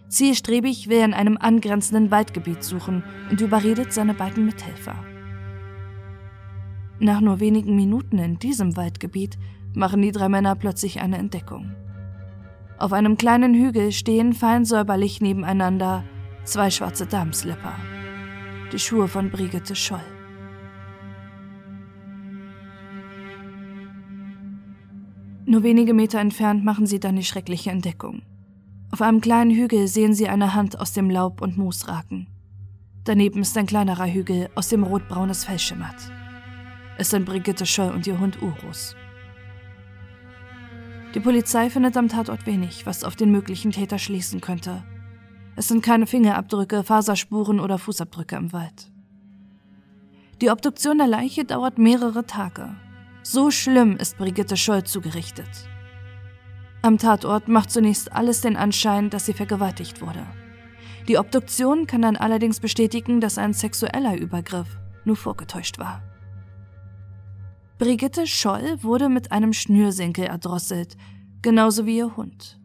Zielstrebig 0.08 0.88
will 0.88 0.98
er 0.98 1.04
in 1.06 1.14
einem 1.14 1.36
angrenzenden 1.36 2.10
Waldgebiet 2.10 2.62
suchen 2.62 3.02
und 3.30 3.40
überredet 3.40 3.92
seine 3.92 4.14
beiden 4.14 4.44
Mithelfer. 4.44 4.94
Nach 7.00 7.20
nur 7.20 7.40
wenigen 7.40 7.74
Minuten 7.74 8.18
in 8.18 8.38
diesem 8.38 8.76
Waldgebiet 8.76 9.38
machen 9.74 10.02
die 10.02 10.12
drei 10.12 10.28
Männer 10.28 10.54
plötzlich 10.54 11.00
eine 11.00 11.18
Entdeckung. 11.18 11.74
Auf 12.78 12.92
einem 12.92 13.16
kleinen 13.16 13.54
Hügel 13.54 13.92
stehen 13.92 14.32
fein 14.32 14.64
säuberlich 14.64 15.20
nebeneinander 15.20 16.04
zwei 16.44 16.70
schwarze 16.70 17.06
Darmslipper 17.06 17.74
die 18.72 18.78
Schuhe 18.78 19.06
von 19.06 19.30
Brigitte 19.30 19.76
Scholl. 19.76 20.00
Nur 25.44 25.62
wenige 25.62 25.92
Meter 25.92 26.18
entfernt 26.20 26.64
machen 26.64 26.86
sie 26.86 26.98
dann 26.98 27.16
die 27.16 27.24
schreckliche 27.24 27.70
Entdeckung. 27.70 28.22
Auf 28.90 29.02
einem 29.02 29.20
kleinen 29.20 29.50
Hügel 29.50 29.88
sehen 29.88 30.14
sie 30.14 30.28
eine 30.28 30.54
Hand 30.54 30.80
aus 30.80 30.92
dem 30.92 31.10
Laub 31.10 31.42
und 31.42 31.58
Moos 31.58 31.88
ragen. 31.88 32.28
Daneben 33.04 33.42
ist 33.42 33.56
ein 33.58 33.66
kleinerer 33.66 34.06
Hügel, 34.06 34.48
aus 34.54 34.68
dem 34.68 34.84
rotbraunes 34.84 35.44
Fell 35.44 35.58
schimmert. 35.58 36.10
Es 36.96 37.10
sind 37.10 37.26
Brigitte 37.26 37.66
Scholl 37.66 37.90
und 37.90 38.06
ihr 38.06 38.18
Hund 38.18 38.40
Urus. 38.40 38.96
Die 41.14 41.20
Polizei 41.20 41.68
findet 41.68 41.96
am 41.96 42.08
Tatort 42.08 42.46
wenig, 42.46 42.86
was 42.86 43.04
auf 43.04 43.16
den 43.16 43.30
möglichen 43.30 43.70
Täter 43.70 43.98
schließen 43.98 44.40
könnte. 44.40 44.82
Es 45.56 45.68
sind 45.68 45.82
keine 45.82 46.06
Fingerabdrücke, 46.06 46.82
Faserspuren 46.82 47.60
oder 47.60 47.76
Fußabdrücke 47.76 48.36
im 48.36 48.52
Wald. 48.54 48.90
Die 50.40 50.50
Obduktion 50.50 50.96
der 50.96 51.06
Leiche 51.06 51.44
dauert 51.44 51.76
mehrere 51.76 52.24
Tage. 52.24 52.74
So 53.22 53.50
schlimm 53.50 53.96
ist 53.98 54.16
Brigitte 54.16 54.56
Scholl 54.56 54.84
zugerichtet. 54.84 55.48
Am 56.80 56.98
Tatort 56.98 57.46
macht 57.46 57.70
zunächst 57.70 58.12
alles 58.12 58.40
den 58.40 58.56
Anschein, 58.56 59.10
dass 59.10 59.26
sie 59.26 59.34
vergewaltigt 59.34 60.00
wurde. 60.00 60.26
Die 61.08 61.18
Obduktion 61.18 61.86
kann 61.86 62.02
dann 62.02 62.16
allerdings 62.16 62.58
bestätigen, 62.58 63.20
dass 63.20 63.38
ein 63.38 63.52
sexueller 63.52 64.16
Übergriff 64.16 64.78
nur 65.04 65.16
vorgetäuscht 65.16 65.78
war. 65.78 66.02
Brigitte 67.82 68.28
Scholl 68.28 68.80
wurde 68.84 69.08
mit 69.08 69.32
einem 69.32 69.52
Schnürsenkel 69.52 70.26
erdrosselt, 70.26 70.96
genauso 71.42 71.84
wie 71.84 71.96
ihr 71.96 72.16
Hund. 72.16 72.60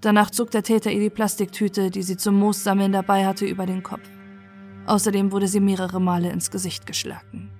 Danach 0.00 0.30
zog 0.32 0.50
der 0.50 0.64
Täter 0.64 0.90
ihr 0.90 0.98
die 0.98 1.10
Plastiktüte, 1.10 1.92
die 1.92 2.02
sie 2.02 2.16
zum 2.16 2.34
Moossammeln 2.40 2.90
dabei 2.90 3.24
hatte, 3.24 3.46
über 3.46 3.66
den 3.66 3.84
Kopf. 3.84 4.02
Außerdem 4.86 5.30
wurde 5.30 5.46
sie 5.46 5.60
mehrere 5.60 6.00
Male 6.00 6.32
ins 6.32 6.50
Gesicht 6.50 6.86
geschlagen. 6.86 7.52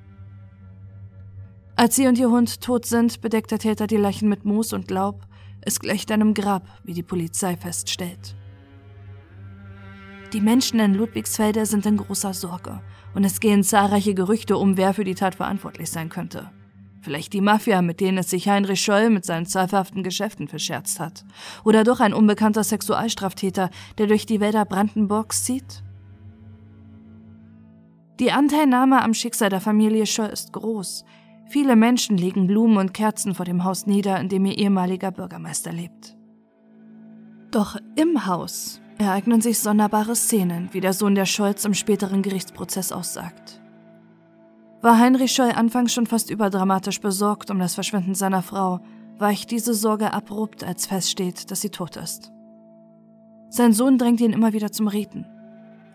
Als 1.76 1.94
sie 1.94 2.08
und 2.08 2.18
ihr 2.18 2.30
Hund 2.30 2.60
tot 2.62 2.84
sind, 2.84 3.20
bedeckt 3.20 3.52
der 3.52 3.60
Täter 3.60 3.86
die 3.86 3.96
Leichen 3.96 4.28
mit 4.28 4.44
Moos 4.44 4.72
und 4.72 4.90
Laub. 4.90 5.24
Es 5.60 5.78
gleicht 5.78 6.10
einem 6.10 6.34
Grab, 6.34 6.66
wie 6.82 6.94
die 6.94 7.04
Polizei 7.04 7.56
feststellt. 7.56 8.34
Die 10.32 10.40
Menschen 10.40 10.80
in 10.80 10.94
Ludwigsfelde 10.94 11.64
sind 11.64 11.86
in 11.86 11.98
großer 11.98 12.34
Sorge 12.34 12.80
und 13.14 13.22
es 13.22 13.38
gehen 13.38 13.62
zahlreiche 13.62 14.14
Gerüchte 14.14 14.56
um, 14.56 14.76
wer 14.76 14.94
für 14.94 15.04
die 15.04 15.14
Tat 15.14 15.36
verantwortlich 15.36 15.92
sein 15.92 16.08
könnte. 16.08 16.50
Vielleicht 17.00 17.32
die 17.32 17.40
Mafia, 17.40 17.80
mit 17.80 18.00
denen 18.00 18.18
es 18.18 18.30
sich 18.30 18.48
Heinrich 18.48 18.80
Scholl 18.80 19.10
mit 19.10 19.24
seinen 19.24 19.46
zweifelhaften 19.46 20.02
Geschäften 20.02 20.48
verscherzt 20.48 20.98
hat. 21.00 21.24
Oder 21.64 21.84
doch 21.84 22.00
ein 22.00 22.12
unbekannter 22.12 22.64
Sexualstraftäter, 22.64 23.70
der 23.98 24.06
durch 24.06 24.26
die 24.26 24.40
Wälder 24.40 24.64
Brandenburgs 24.64 25.44
zieht? 25.44 25.82
Die 28.18 28.32
Anteilnahme 28.32 29.02
am 29.02 29.14
Schicksal 29.14 29.48
der 29.48 29.60
Familie 29.60 30.06
Scholl 30.06 30.26
ist 30.26 30.52
groß. 30.52 31.04
Viele 31.48 31.76
Menschen 31.76 32.18
legen 32.18 32.48
Blumen 32.48 32.76
und 32.76 32.92
Kerzen 32.92 33.34
vor 33.34 33.44
dem 33.44 33.62
Haus 33.62 33.86
nieder, 33.86 34.20
in 34.20 34.28
dem 34.28 34.44
ihr 34.44 34.58
ehemaliger 34.58 35.12
Bürgermeister 35.12 35.72
lebt. 35.72 36.16
Doch 37.52 37.76
im 37.94 38.26
Haus 38.26 38.80
ereignen 38.98 39.40
sich 39.40 39.60
sonderbare 39.60 40.16
Szenen, 40.16 40.68
wie 40.72 40.80
der 40.80 40.92
Sohn 40.92 41.14
der 41.14 41.26
Scholz 41.26 41.64
im 41.64 41.74
späteren 41.74 42.22
Gerichtsprozess 42.22 42.90
aussagt. 42.90 43.60
War 44.80 44.98
Heinrich 44.98 45.32
Scholl 45.32 45.50
anfangs 45.50 45.92
schon 45.92 46.06
fast 46.06 46.30
überdramatisch 46.30 47.00
besorgt 47.00 47.50
um 47.50 47.58
das 47.58 47.74
Verschwinden 47.74 48.14
seiner 48.14 48.42
Frau, 48.42 48.80
weicht 49.18 49.50
diese 49.50 49.74
Sorge 49.74 50.12
abrupt, 50.12 50.62
als 50.62 50.86
feststeht, 50.86 51.50
dass 51.50 51.60
sie 51.60 51.70
tot 51.70 51.96
ist. 51.96 52.32
Sein 53.50 53.72
Sohn 53.72 53.98
drängt 53.98 54.20
ihn 54.20 54.32
immer 54.32 54.52
wieder 54.52 54.70
zum 54.70 54.86
Reden. 54.86 55.26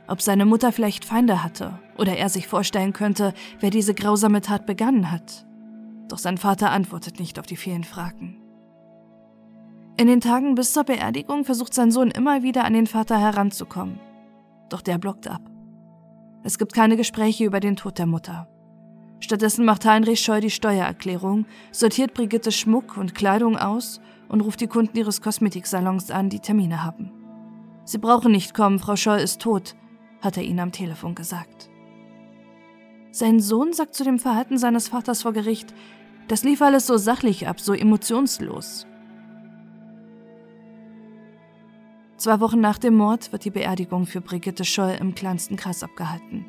Ob 0.08 0.22
seine 0.22 0.46
Mutter 0.46 0.74
vielleicht 0.74 1.06
Feinde 1.06 1.44
hatte 1.44 1.80
oder 1.98 2.18
er 2.18 2.28
sich 2.28 2.48
vorstellen 2.48 2.92
könnte, 2.92 3.34
wer 3.62 3.70
diese 3.70 3.94
grausame 3.94 4.42
Tat 4.42 4.66
begangen 4.66 5.12
hat. 5.12 5.46
Doch 6.10 6.18
sein 6.18 6.38
Vater 6.38 6.72
antwortet 6.72 7.20
nicht 7.20 7.40
auf 7.40 7.46
die 7.46 7.56
vielen 7.56 7.86
Fragen. 7.86 8.38
In 9.96 10.08
den 10.08 10.20
Tagen 10.20 10.56
bis 10.56 10.74
zur 10.74 10.84
Beerdigung 10.84 11.46
versucht 11.46 11.74
sein 11.74 11.92
Sohn 11.92 12.12
immer 12.12 12.44
wieder 12.44 12.66
an 12.66 12.74
den 12.74 12.88
Vater 12.88 13.18
heranzukommen. 13.18 14.00
Doch 14.70 14.82
der 14.82 14.98
blockt 14.98 15.28
ab. 15.28 15.42
Es 16.44 16.58
gibt 16.58 16.74
keine 16.74 16.98
Gespräche 16.98 17.46
über 17.46 17.62
den 17.62 17.78
Tod 17.78 17.98
der 17.98 18.08
Mutter. 18.08 18.50
Stattdessen 19.20 19.66
macht 19.66 19.86
Heinrich 19.86 20.20
Scheu 20.20 20.42
die 20.42 20.50
Steuererklärung, 20.50 21.46
sortiert 21.72 22.14
Brigitte 22.14 22.52
Schmuck 22.52 22.98
und 22.98 23.16
Kleidung 23.16 23.58
aus 23.58 24.02
und 24.28 24.42
ruft 24.42 24.62
die 24.62 24.68
Kunden 24.68 24.98
ihres 24.98 25.22
Kosmetiksalons 25.22 26.12
an, 26.12 26.30
die 26.30 26.40
Termine 26.40 26.84
haben. 26.84 27.12
Sie 27.86 27.98
brauchen 27.98 28.32
nicht 28.32 28.54
kommen, 28.54 28.80
Frau 28.80 28.96
Scholl 28.96 29.20
ist 29.20 29.42
tot, 29.42 29.76
hat 30.22 30.38
er 30.38 30.44
ihnen 30.44 30.60
am 30.60 30.72
Telefon 30.72 31.16
gesagt. 31.16 31.70
Sein 33.12 33.40
Sohn 33.40 33.74
sagt 33.74 33.94
zu 33.94 34.04
dem 34.04 34.20
Verhalten 34.20 34.58
seines 34.58 34.88
Vaters 34.88 35.22
vor 35.22 35.34
Gericht, 35.34 35.74
das 36.28 36.44
lief 36.44 36.62
alles 36.62 36.88
so 36.88 36.98
sachlich 36.98 37.48
ab, 37.48 37.60
so 37.60 37.74
emotionslos. 37.74 38.88
Zwei 42.18 42.40
Wochen 42.40 42.62
nach 42.62 42.78
dem 42.78 42.96
Mord 42.96 43.32
wird 43.32 43.44
die 43.44 43.52
Beerdigung 43.52 44.06
für 44.06 44.22
Brigitte 44.22 44.64
Scholl 44.64 44.96
im 45.00 45.14
kleinsten 45.14 45.58
Kreis 45.58 45.84
abgehalten. 45.84 46.46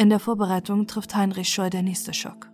In 0.00 0.10
der 0.10 0.20
Vorbereitung 0.20 0.86
trifft 0.86 1.16
Heinrich 1.16 1.48
Scholl 1.48 1.70
der 1.70 1.82
nächste 1.82 2.14
Schock. 2.14 2.48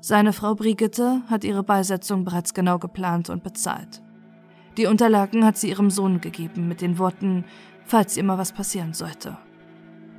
Seine 0.00 0.32
Frau 0.32 0.54
Brigitte 0.54 1.20
hat 1.26 1.44
ihre 1.44 1.62
Beisetzung 1.62 2.24
bereits 2.24 2.54
genau 2.54 2.78
geplant 2.78 3.28
und 3.28 3.42
bezahlt. 3.42 4.02
Die 4.78 4.86
Unterlagen 4.86 5.44
hat 5.44 5.58
sie 5.58 5.68
ihrem 5.68 5.90
Sohn 5.90 6.22
gegeben 6.22 6.68
mit 6.68 6.80
den 6.80 6.98
Worten, 6.98 7.44
falls 7.84 8.16
ihr 8.16 8.24
mal 8.24 8.38
was 8.38 8.52
passieren 8.52 8.94
sollte. 8.94 9.36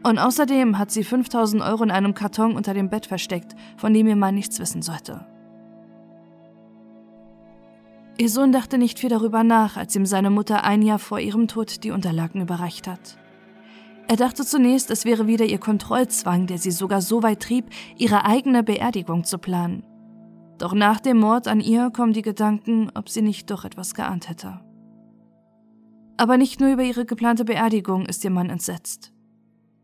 Und 0.03 0.19
außerdem 0.19 0.77
hat 0.77 0.91
sie 0.91 1.03
5000 1.03 1.63
Euro 1.63 1.83
in 1.83 1.89
einem 1.89 2.13
Karton 2.13 2.55
unter 2.55 2.75
dem 2.75 2.91
Bett 2.91 3.07
versteckt, 3.07 3.55
von 3.75 3.91
dem 3.91 4.05
ihr 4.05 4.15
Mann 4.15 4.35
nichts 4.35 4.59
wissen 4.59 4.83
sollte. 4.83 5.25
Ihr 8.19 8.29
Sohn 8.29 8.51
dachte 8.51 8.77
nicht 8.77 8.99
viel 8.99 9.09
darüber 9.09 9.43
nach, 9.43 9.77
als 9.77 9.95
ihm 9.95 10.05
seine 10.05 10.29
Mutter 10.29 10.63
ein 10.63 10.83
Jahr 10.83 10.99
vor 10.99 11.19
ihrem 11.19 11.47
Tod 11.47 11.83
die 11.83 11.91
Unterlagen 11.91 12.41
überreicht 12.41 12.87
hat. 12.87 13.17
Er 14.09 14.15
dachte 14.15 14.45
zunächst, 14.45 14.89
es 14.89 15.03
wäre 15.03 15.27
wieder 15.27 15.45
ihr 15.45 15.59
Kontrollzwang, 15.59 16.47
der 16.47 16.57
sie 16.57 16.71
sogar 16.71 17.01
so 17.01 17.23
weit 17.23 17.41
trieb, 17.41 17.65
ihre 17.97 18.23
eigene 18.23 18.63
Beerdigung 18.63 19.25
zu 19.25 19.37
planen. 19.37 19.83
Doch 20.57 20.73
nach 20.73 21.01
dem 21.01 21.19
Mord 21.19 21.47
an 21.47 21.59
ihr 21.59 21.91
kommen 21.91 22.13
die 22.13 22.21
Gedanken, 22.21 22.89
ob 22.95 23.09
sie 23.09 23.21
nicht 23.21 23.51
doch 23.51 23.65
etwas 23.65 23.93
geahnt 23.93 24.29
hätte. 24.29 24.61
Aber 26.15 26.37
nicht 26.37 26.59
nur 26.59 26.71
über 26.71 26.83
ihre 26.83 27.05
geplante 27.05 27.43
Beerdigung 27.43 28.05
ist 28.05 28.23
ihr 28.23 28.31
Mann 28.31 28.49
entsetzt. 28.49 29.11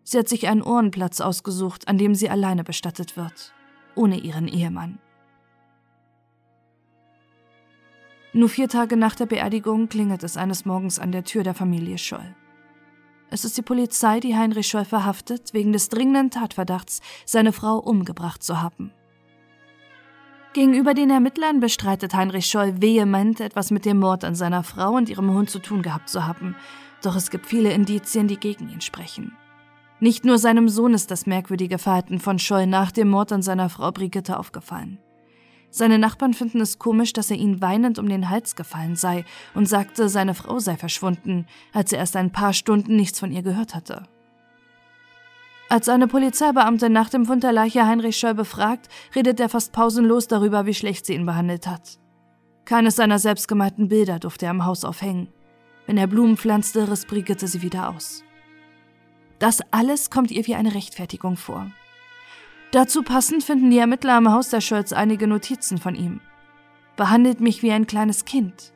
Sie 0.03 0.17
hat 0.17 0.29
sich 0.29 0.47
einen 0.47 0.63
Ohrenplatz 0.63 1.21
ausgesucht, 1.21 1.87
an 1.87 1.97
dem 1.97 2.15
sie 2.15 2.29
alleine 2.29 2.63
bestattet 2.63 3.17
wird, 3.17 3.53
ohne 3.95 4.17
ihren 4.19 4.47
Ehemann. 4.47 4.99
Nur 8.31 8.49
vier 8.49 8.67
Tage 8.67 8.97
nach 8.97 9.15
der 9.15 9.27
Beerdigung 9.27 9.89
klingelt 9.89 10.23
es 10.23 10.37
eines 10.37 10.65
Morgens 10.65 10.97
an 10.97 11.11
der 11.11 11.23
Tür 11.23 11.43
der 11.43 11.53
Familie 11.53 11.99
Scholl. 11.99 12.35
Es 13.33 13.45
ist 13.45 13.57
die 13.57 13.63
Polizei, 13.63 14.19
die 14.19 14.37
Heinrich 14.37 14.67
Scholl 14.67 14.85
verhaftet, 14.85 15.55
wegen 15.55 15.73
des 15.73 15.89
dringenden 15.89 16.29
Tatverdachts, 16.29 17.01
seine 17.25 17.51
Frau 17.51 17.79
umgebracht 17.79 18.43
zu 18.43 18.61
haben. 18.61 18.91
Gegenüber 20.53 20.93
den 20.93 21.09
Ermittlern 21.09 21.59
bestreitet 21.59 22.13
Heinrich 22.13 22.45
Scholl 22.45 22.79
vehement, 22.79 23.39
etwas 23.39 23.71
mit 23.71 23.85
dem 23.85 23.97
Mord 23.97 24.23
an 24.23 24.35
seiner 24.35 24.61
Frau 24.61 24.91
und 24.91 25.09
ihrem 25.09 25.33
Hund 25.33 25.49
zu 25.49 25.57
tun 25.57 25.81
gehabt 25.81 26.09
zu 26.09 26.27
haben, 26.27 26.55
doch 27.01 27.15
es 27.15 27.31
gibt 27.31 27.47
viele 27.47 27.71
Indizien, 27.73 28.27
die 28.27 28.37
gegen 28.37 28.69
ihn 28.69 28.81
sprechen. 28.81 29.35
Nicht 29.99 30.25
nur 30.25 30.37
seinem 30.37 30.69
Sohn 30.69 30.93
ist 30.93 31.09
das 31.09 31.25
merkwürdige 31.25 31.79
Verhalten 31.79 32.19
von 32.19 32.37
Scholl 32.37 32.67
nach 32.67 32.91
dem 32.91 33.09
Mord 33.09 33.31
an 33.31 33.41
seiner 33.41 33.69
Frau 33.69 33.91
Brigitte 33.91 34.37
aufgefallen. 34.37 34.99
Seine 35.75 35.97
Nachbarn 35.97 36.35
finden 36.35 36.61
es 36.61 36.77
komisch, 36.77 37.13
dass 37.13 37.31
er 37.31 37.37
ihnen 37.37 37.59
weinend 37.59 37.97
um 37.97 38.07
den 38.07 38.29
Hals 38.29 38.55
gefallen 38.55 38.95
sei 38.95 39.25
und 39.55 39.65
sagte, 39.65 40.07
seine 40.07 40.35
Frau 40.35 40.59
sei 40.59 40.77
verschwunden, 40.77 41.47
als 41.73 41.91
er 41.91 41.97
erst 41.97 42.15
ein 42.15 42.31
paar 42.31 42.53
Stunden 42.53 42.95
nichts 42.95 43.19
von 43.19 43.31
ihr 43.31 43.41
gehört 43.41 43.73
hatte. 43.73 44.03
Als 45.69 45.89
eine 45.89 46.07
Polizeibeamte 46.07 46.91
nach 46.91 47.09
dem 47.09 47.25
Fund 47.25 47.41
der 47.41 47.53
Leiche 47.53 47.87
Heinrich 47.87 48.17
Scholl 48.17 48.35
befragt, 48.35 48.87
redet 49.15 49.39
er 49.39 49.49
fast 49.49 49.71
pausenlos 49.71 50.27
darüber, 50.27 50.67
wie 50.67 50.75
schlecht 50.75 51.07
sie 51.07 51.15
ihn 51.15 51.25
behandelt 51.25 51.65
hat. 51.65 51.97
Keines 52.65 52.97
seiner 52.97 53.17
selbstgemalten 53.17 53.87
Bilder 53.87 54.19
durfte 54.19 54.45
er 54.45 54.51
im 54.51 54.65
Haus 54.65 54.85
aufhängen. 54.85 55.29
Wenn 55.87 55.97
er 55.97 56.05
Blumen 56.05 56.37
pflanzte, 56.37 56.87
riss 56.87 57.07
Brigitte 57.07 57.47
sie 57.47 57.63
wieder 57.63 57.89
aus. 57.89 58.23
Das 59.39 59.61
alles 59.71 60.11
kommt 60.11 60.29
ihr 60.29 60.45
wie 60.45 60.53
eine 60.53 60.75
Rechtfertigung 60.75 61.35
vor. 61.35 61.71
Dazu 62.73 63.03
passend 63.03 63.43
finden 63.43 63.69
die 63.69 63.77
Ermittler 63.77 64.15
am 64.15 64.31
Haus 64.31 64.49
der 64.49 64.59
Scholz 64.59 64.93
einige 64.93 65.27
Notizen 65.27 65.77
von 65.77 65.93
ihm. 65.93 66.21
Behandelt 66.95 67.39
mich 67.39 67.61
wie 67.61 67.71
ein 67.71 67.85
kleines 67.85 68.25
Kind, 68.25 68.73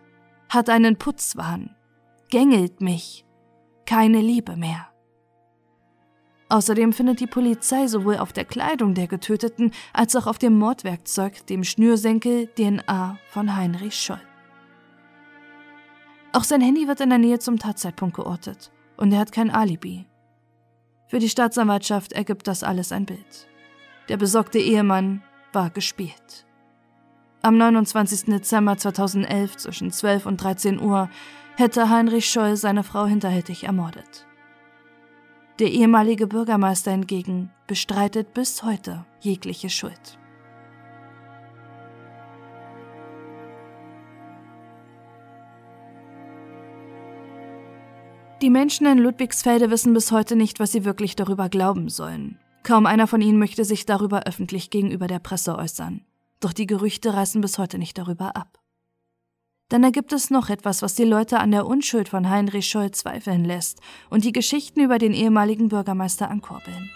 hat 0.50 0.70
einen 0.70 0.98
Putzwahn, 0.98 1.76
gängelt 2.30 2.80
mich, 2.80 3.26
keine 3.88 4.22
Liebe 4.22 4.56
mehr. 4.56 4.88
Außerdem 6.50 6.94
findet 6.94 7.22
die 7.22 7.28
Polizei 7.28 7.88
sowohl 7.88 8.18
auf 8.18 8.34
der 8.34 8.46
Kleidung 8.46 8.94
der 8.94 9.08
Getöteten 9.08 9.72
als 9.94 10.16
auch 10.16 10.28
auf 10.28 10.38
dem 10.38 10.60
Mordwerkzeug, 10.60 11.48
dem 11.48 11.64
Schnürsenkel, 11.64 12.50
DNA 12.56 13.18
von 13.32 13.56
Heinrich 13.56 14.00
Scholl. 14.00 14.22
Auch 16.34 16.44
sein 16.44 16.62
Handy 16.62 16.88
wird 16.88 17.02
in 17.02 17.10
der 17.10 17.18
Nähe 17.18 17.40
zum 17.40 17.58
Tatzeitpunkt 17.58 18.16
geortet 18.16 18.72
und 18.96 19.12
er 19.12 19.18
hat 19.18 19.32
kein 19.32 19.50
Alibi. 19.50 20.06
Für 21.08 21.18
die 21.18 21.30
Staatsanwaltschaft 21.30 22.14
ergibt 22.14 22.46
das 22.48 22.62
alles 22.62 22.92
ein 22.92 23.08
Bild. 23.08 23.48
Der 24.10 24.18
besorgte 24.18 24.60
Ehemann 24.60 25.22
war 25.52 25.70
gespielt. 25.70 26.46
Am 27.42 27.58
29. 27.58 28.26
Dezember 28.26 28.78
2011 28.78 29.58
zwischen 29.58 29.92
12 29.92 30.26
und 30.26 30.42
13 30.42 30.82
Uhr 30.82 31.10
hätte 31.56 31.90
Heinrich 31.90 32.30
Scholl 32.30 32.56
seine 32.56 32.84
Frau 32.84 33.06
hinterhältig 33.06 33.66
ermordet. 33.66 34.26
Der 35.60 35.72
ehemalige 35.72 36.28
Bürgermeister 36.28 36.92
hingegen 36.92 37.52
bestreitet 37.66 38.34
bis 38.34 38.64
heute 38.64 39.06
jegliche 39.20 39.70
Schuld. 39.70 40.20
Die 48.44 48.52
Menschen 48.52 48.86
in 48.86 49.00
Ludwigsfelde 49.00 49.72
wissen 49.72 49.94
bis 49.94 50.12
heute 50.12 50.36
nicht, 50.36 50.60
was 50.60 50.72
sie 50.72 50.86
wirklich 50.86 51.16
darüber 51.16 51.50
glauben 51.50 51.90
sollen. 51.90 52.38
Kaum 52.64 52.86
einer 52.86 53.08
von 53.08 53.22
ihnen 53.22 53.40
möchte 53.40 53.66
sich 53.66 53.86
darüber 53.86 54.24
öffentlich 54.24 54.70
gegenüber 54.70 55.08
der 55.08 55.20
Presse 55.20 55.58
äußern. 55.58 56.02
Doch 56.40 56.54
die 56.54 56.68
Gerüchte 56.68 57.14
reißen 57.14 57.42
bis 57.42 57.58
heute 57.58 57.78
nicht 57.78 57.98
darüber 57.98 58.36
ab. 58.36 58.60
Dann 59.70 59.84
ergibt 59.84 60.14
es 60.14 60.30
noch 60.30 60.50
etwas, 60.50 60.82
was 60.82 60.96
die 60.96 61.04
Leute 61.04 61.40
an 61.40 61.52
der 61.52 61.66
Unschuld 61.66 62.08
von 62.08 62.30
Heinrich 62.30 62.68
Scholl 62.68 62.92
zweifeln 62.92 63.44
lässt 63.44 63.82
und 64.10 64.24
die 64.24 64.32
Geschichten 64.32 64.80
über 64.80 64.98
den 64.98 65.14
ehemaligen 65.14 65.68
Bürgermeister 65.68 66.30
ankurbeln. 66.30 66.90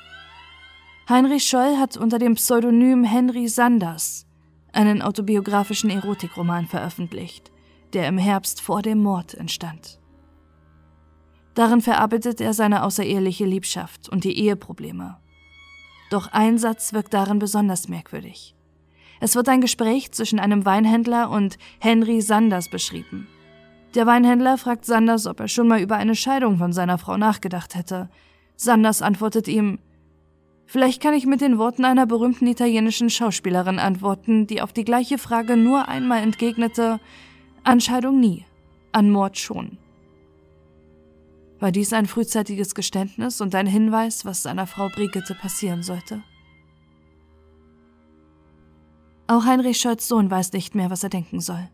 Heinrich 1.09 1.43
Scholl 1.43 1.77
hat 1.77 1.97
unter 1.97 2.17
dem 2.17 2.35
Pseudonym 2.35 3.03
Henry 3.03 3.49
Sanders 3.49 4.25
einen 4.71 5.01
autobiografischen 5.01 5.89
Erotikroman 5.89 6.67
veröffentlicht, 6.67 7.51
der 7.91 8.07
im 8.07 8.17
Herbst 8.17 8.61
vor 8.61 8.81
dem 8.81 8.99
Mord 8.99 9.33
entstand. 9.33 9.99
Darin 11.53 11.81
verarbeitet 11.81 12.39
er 12.39 12.53
seine 12.53 12.83
außereheliche 12.83 13.43
Liebschaft 13.43 14.07
und 14.07 14.23
die 14.23 14.37
Eheprobleme. 14.39 15.17
Doch 16.11 16.27
ein 16.33 16.57
Satz 16.57 16.91
wirkt 16.91 17.13
darin 17.13 17.39
besonders 17.39 17.87
merkwürdig. 17.87 18.53
Es 19.21 19.35
wird 19.35 19.47
ein 19.47 19.61
Gespräch 19.61 20.11
zwischen 20.11 20.39
einem 20.39 20.65
Weinhändler 20.65 21.29
und 21.29 21.57
Henry 21.79 22.19
Sanders 22.19 22.69
beschrieben. 22.69 23.27
Der 23.95 24.05
Weinhändler 24.05 24.57
fragt 24.57 24.83
Sanders, 24.83 25.25
ob 25.25 25.39
er 25.39 25.47
schon 25.47 25.69
mal 25.69 25.81
über 25.81 25.95
eine 25.95 26.15
Scheidung 26.15 26.57
von 26.57 26.73
seiner 26.73 26.97
Frau 26.97 27.15
nachgedacht 27.15 27.75
hätte. 27.75 28.09
Sanders 28.57 29.01
antwortet 29.01 29.47
ihm, 29.47 29.79
Vielleicht 30.65 31.01
kann 31.01 31.13
ich 31.13 31.25
mit 31.25 31.39
den 31.39 31.57
Worten 31.57 31.85
einer 31.85 32.05
berühmten 32.05 32.47
italienischen 32.47 33.09
Schauspielerin 33.09 33.79
antworten, 33.79 34.47
die 34.47 34.61
auf 34.61 34.73
die 34.73 34.85
gleiche 34.85 35.17
Frage 35.17 35.55
nur 35.55 35.87
einmal 35.87 36.23
entgegnete, 36.23 36.99
an 37.63 37.79
Scheidung 37.79 38.19
nie, 38.19 38.45
an 38.91 39.11
Mord 39.11 39.37
schon. 39.37 39.77
War 41.61 41.71
dies 41.71 41.93
ein 41.93 42.07
frühzeitiges 42.07 42.73
Geständnis 42.73 43.39
und 43.39 43.53
ein 43.53 43.67
Hinweis, 43.67 44.25
was 44.25 44.41
seiner 44.41 44.65
Frau 44.65 44.89
Brigitte 44.89 45.35
passieren 45.35 45.83
sollte? 45.83 46.23
Auch 49.27 49.45
Heinrich 49.45 49.77
Scholz 49.77 50.07
Sohn 50.07 50.31
weiß 50.31 50.53
nicht 50.53 50.73
mehr, 50.73 50.89
was 50.89 51.03
er 51.03 51.09
denken 51.09 51.39
soll. 51.39 51.69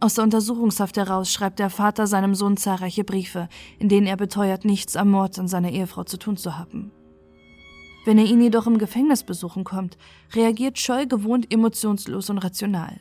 Aus 0.00 0.14
der 0.14 0.24
Untersuchungshaft 0.24 0.96
heraus 0.96 1.32
schreibt 1.32 1.60
der 1.60 1.70
Vater 1.70 2.08
seinem 2.08 2.34
Sohn 2.34 2.56
zahlreiche 2.56 3.04
Briefe, 3.04 3.48
in 3.78 3.88
denen 3.88 4.08
er 4.08 4.16
beteuert, 4.16 4.64
nichts 4.64 4.96
am 4.96 5.12
Mord 5.12 5.38
an 5.38 5.46
seiner 5.46 5.70
Ehefrau 5.70 6.02
zu 6.02 6.18
tun 6.18 6.36
zu 6.36 6.58
haben. 6.58 6.90
Wenn 8.04 8.18
er 8.18 8.24
ihn 8.24 8.42
jedoch 8.42 8.66
im 8.66 8.78
Gefängnis 8.78 9.22
besuchen 9.22 9.62
kommt, 9.62 9.96
reagiert 10.34 10.76
Scholl 10.76 11.06
gewohnt 11.06 11.52
emotionslos 11.52 12.30
und 12.30 12.38
rational. 12.38 12.98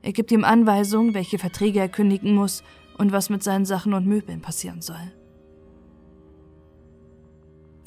Er 0.00 0.12
gibt 0.12 0.32
ihm 0.32 0.44
Anweisungen, 0.44 1.12
welche 1.12 1.38
Verträge 1.38 1.80
er 1.80 1.90
kündigen 1.90 2.34
muss 2.34 2.62
und 2.96 3.12
was 3.12 3.28
mit 3.28 3.42
seinen 3.42 3.66
Sachen 3.66 3.92
und 3.92 4.06
Möbeln 4.06 4.40
passieren 4.40 4.80
soll. 4.80 5.12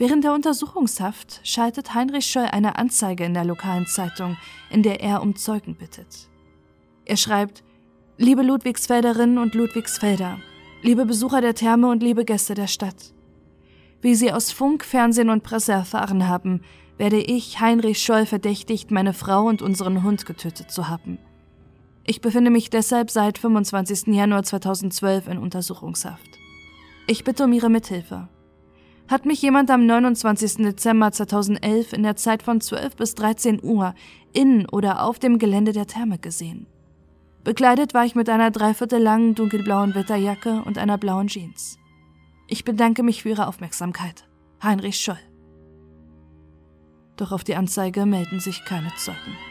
Während 0.02 0.24
der 0.24 0.34
Untersuchungshaft 0.34 1.42
schaltet 1.44 1.94
Heinrich 1.94 2.26
Scholl 2.26 2.46
eine 2.46 2.80
Anzeige 2.80 3.24
in 3.24 3.36
der 3.36 3.46
lokalen 3.46 3.86
Zeitung, 3.86 4.36
in 4.72 4.82
der 4.82 5.00
er 5.00 5.22
um 5.22 5.36
Zeugen 5.36 5.76
bittet. 5.76 6.28
Er 7.06 7.18
schreibt, 7.18 7.64
Liebe 8.18 8.42
Ludwigsfelderinnen 8.42 9.38
und 9.38 9.54
Ludwigsfelder, 9.54 10.40
liebe 10.82 11.06
Besucher 11.06 11.40
der 11.40 11.54
Therme 11.54 11.88
und 11.88 12.02
liebe 12.02 12.26
Gäste 12.26 12.56
der 12.56 12.66
Stadt. 12.66 13.14
Wie 14.02 14.16
Sie 14.16 14.34
aus 14.34 14.52
Funk, 14.52 14.84
Fernsehen 14.84 15.30
und 15.30 15.44
Presse 15.44 15.74
erfahren 15.74 16.28
haben, 16.28 16.62
werde 16.98 17.20
ich, 17.20 17.60
Heinrich 17.60 18.02
Scholl, 18.02 18.26
verdächtigt, 18.26 18.90
meine 18.90 19.14
Frau 19.14 19.44
und 19.44 19.62
unseren 19.62 20.02
Hund 20.02 20.26
getötet 20.26 20.72
zu 20.72 20.88
haben. 20.88 21.20
Ich 22.08 22.22
befinde 22.22 22.50
mich 22.50 22.72
deshalb 22.72 23.12
seit 23.12 23.38
25. 23.38 24.08
Januar 24.08 24.42
2012 24.42 25.28
in 25.28 25.38
Untersuchungshaft. 25.38 26.40
Ich 27.06 27.24
bitte 27.24 27.44
um 27.44 27.54
Ihre 27.54 27.70
Mithilfe. 27.70 28.30
Hat 29.12 29.26
mich 29.26 29.42
jemand 29.42 29.70
am 29.70 29.86
29. 29.86 30.64
Dezember 30.64 31.12
2011 31.12 31.92
in 31.92 32.04
der 32.04 32.16
Zeit 32.16 32.42
von 32.44 32.62
12 32.62 32.96
bis 32.96 33.14
13 33.16 33.62
Uhr 33.62 33.94
in 34.32 34.66
oder 34.70 35.04
auf 35.04 35.20
dem 35.20 35.38
Gelände 35.38 35.74
der 35.74 35.86
Therme 35.86 36.18
gesehen. 36.18 36.66
Bekleidet 37.44 37.94
war 37.94 38.06
ich 38.06 38.16
mit 38.16 38.30
einer 38.30 38.52
dreiviertel 38.52 39.02
langen 39.02 39.36
dunkelblauen 39.36 39.96
Wetterjacke 39.96 40.62
und 40.64 40.78
einer 40.78 40.98
blauen 40.98 41.28
Jeans. 41.28 41.78
Ich 42.48 42.64
bedanke 42.64 43.04
mich 43.04 43.24
für 43.24 43.30
Ihre 43.30 43.48
Aufmerksamkeit. 43.48 44.28
Heinrich 44.64 45.00
Scholl. 45.02 45.20
Doch 47.18 47.34
auf 47.34 47.44
die 47.44 47.56
Anzeige 47.56 48.06
melden 48.06 48.40
sich 48.40 48.64
keine 48.64 48.94
Zeugen. 48.96 49.51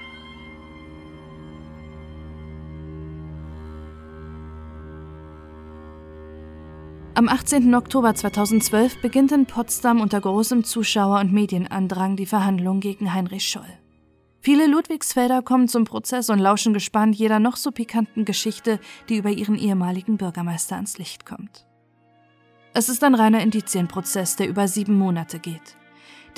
Am 7.20 7.28
18. 7.28 7.74
Oktober 7.74 8.14
2012 8.14 9.02
beginnt 9.02 9.30
in 9.30 9.44
Potsdam 9.44 10.00
unter 10.00 10.22
großem 10.22 10.64
Zuschauer- 10.64 11.20
und 11.20 11.34
Medienandrang 11.34 12.16
die 12.16 12.24
Verhandlung 12.24 12.80
gegen 12.80 13.12
Heinrich 13.12 13.46
Scholl. 13.46 13.78
Viele 14.40 14.66
Ludwigsfelder 14.66 15.42
kommen 15.42 15.68
zum 15.68 15.84
Prozess 15.84 16.30
und 16.30 16.38
lauschen 16.38 16.72
gespannt 16.72 17.14
jeder 17.14 17.38
noch 17.38 17.56
so 17.56 17.72
pikanten 17.72 18.24
Geschichte, 18.24 18.80
die 19.10 19.18
über 19.18 19.28
ihren 19.28 19.56
ehemaligen 19.56 20.16
Bürgermeister 20.16 20.76
ans 20.76 20.96
Licht 20.96 21.26
kommt. 21.26 21.66
Es 22.72 22.88
ist 22.88 23.04
ein 23.04 23.14
reiner 23.14 23.42
Indizienprozess, 23.42 24.36
der 24.36 24.48
über 24.48 24.66
sieben 24.66 24.96
Monate 24.98 25.40
geht. 25.40 25.76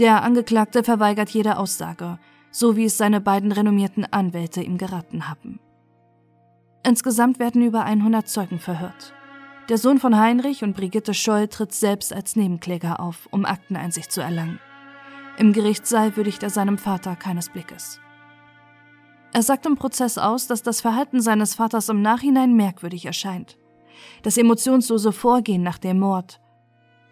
Der 0.00 0.24
Angeklagte 0.24 0.82
verweigert 0.82 1.30
jede 1.30 1.58
Aussage, 1.58 2.18
so 2.50 2.74
wie 2.74 2.86
es 2.86 2.98
seine 2.98 3.20
beiden 3.20 3.52
renommierten 3.52 4.04
Anwälte 4.12 4.60
ihm 4.64 4.78
geraten 4.78 5.28
haben. 5.28 5.60
Insgesamt 6.84 7.38
werden 7.38 7.62
über 7.62 7.84
100 7.84 8.26
Zeugen 8.26 8.58
verhört. 8.58 9.14
Der 9.68 9.78
Sohn 9.78 9.98
von 9.98 10.18
Heinrich 10.18 10.64
und 10.64 10.74
Brigitte 10.74 11.14
Scholl 11.14 11.46
tritt 11.46 11.72
selbst 11.72 12.12
als 12.12 12.34
Nebenkläger 12.34 12.98
auf, 12.98 13.28
um 13.30 13.44
Akteneinsicht 13.44 14.10
zu 14.10 14.20
erlangen. 14.20 14.58
Im 15.38 15.52
Gerichtssaal 15.52 16.16
würdigt 16.16 16.42
er 16.42 16.50
seinem 16.50 16.78
Vater 16.78 17.14
keines 17.14 17.48
Blickes. 17.48 18.00
Er 19.32 19.42
sagt 19.42 19.64
im 19.64 19.76
Prozess 19.76 20.18
aus, 20.18 20.46
dass 20.46 20.62
das 20.62 20.80
Verhalten 20.80 21.20
seines 21.20 21.54
Vaters 21.54 21.88
im 21.88 22.02
Nachhinein 22.02 22.54
merkwürdig 22.54 23.06
erscheint. 23.06 23.56
Das 24.22 24.36
emotionslose 24.36 25.12
Vorgehen 25.12 25.62
nach 25.62 25.78
dem 25.78 26.00
Mord. 26.00 26.40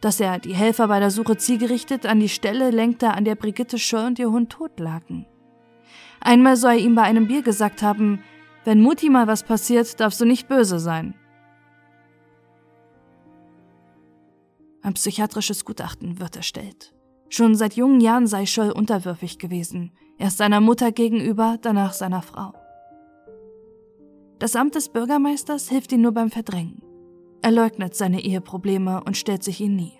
Dass 0.00 0.18
er 0.18 0.38
die 0.38 0.54
Helfer 0.54 0.88
bei 0.88 0.98
der 0.98 1.10
Suche 1.10 1.36
zielgerichtet 1.36 2.04
an 2.04 2.20
die 2.20 2.28
Stelle 2.28 2.70
lenkte, 2.70 3.12
an 3.12 3.24
der 3.24 3.36
Brigitte 3.36 3.78
Scholl 3.78 4.06
und 4.06 4.18
ihr 4.18 4.30
Hund 4.30 4.50
tot 4.50 4.80
lagen. 4.80 5.24
Einmal 6.20 6.56
soll 6.56 6.72
er 6.72 6.78
ihm 6.78 6.94
bei 6.94 7.02
einem 7.02 7.28
Bier 7.28 7.42
gesagt 7.42 7.82
haben, 7.82 8.22
wenn 8.64 8.82
Mutti 8.82 9.08
mal 9.08 9.26
was 9.26 9.44
passiert, 9.44 10.00
darfst 10.00 10.20
du 10.20 10.26
nicht 10.26 10.48
böse 10.48 10.78
sein. 10.78 11.14
Ein 14.82 14.94
psychiatrisches 14.94 15.64
Gutachten 15.64 16.20
wird 16.20 16.36
erstellt. 16.36 16.94
Schon 17.28 17.54
seit 17.54 17.74
jungen 17.74 18.00
Jahren 18.00 18.26
sei 18.26 18.46
Scholl 18.46 18.70
unterwürfig 18.70 19.38
gewesen, 19.38 19.92
erst 20.18 20.38
seiner 20.38 20.60
Mutter 20.60 20.90
gegenüber, 20.90 21.58
danach 21.60 21.92
seiner 21.92 22.22
Frau. 22.22 22.52
Das 24.38 24.56
Amt 24.56 24.74
des 24.74 24.88
Bürgermeisters 24.88 25.68
hilft 25.68 25.92
ihm 25.92 26.00
nur 26.00 26.12
beim 26.12 26.30
Verdrängen. 26.30 26.82
Er 27.42 27.50
leugnet 27.50 27.94
seine 27.94 28.22
Eheprobleme 28.22 29.02
und 29.04 29.16
stellt 29.16 29.44
sich 29.44 29.60
ihnen 29.60 29.76
nie. 29.76 29.92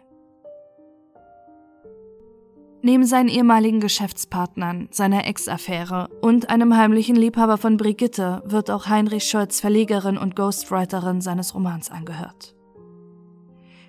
Neben 2.82 3.04
seinen 3.04 3.28
ehemaligen 3.28 3.80
Geschäftspartnern, 3.80 4.88
seiner 4.90 5.26
Ex-Affäre 5.26 6.08
und 6.22 6.48
einem 6.48 6.74
heimlichen 6.74 7.14
Liebhaber 7.14 7.58
von 7.58 7.76
Brigitte 7.76 8.42
wird 8.46 8.70
auch 8.70 8.86
Heinrich 8.86 9.24
Scholz 9.24 9.60
Verlegerin 9.60 10.16
und 10.16 10.34
Ghostwriterin 10.34 11.20
seines 11.20 11.54
Romans 11.54 11.90
angehört. 11.90 12.56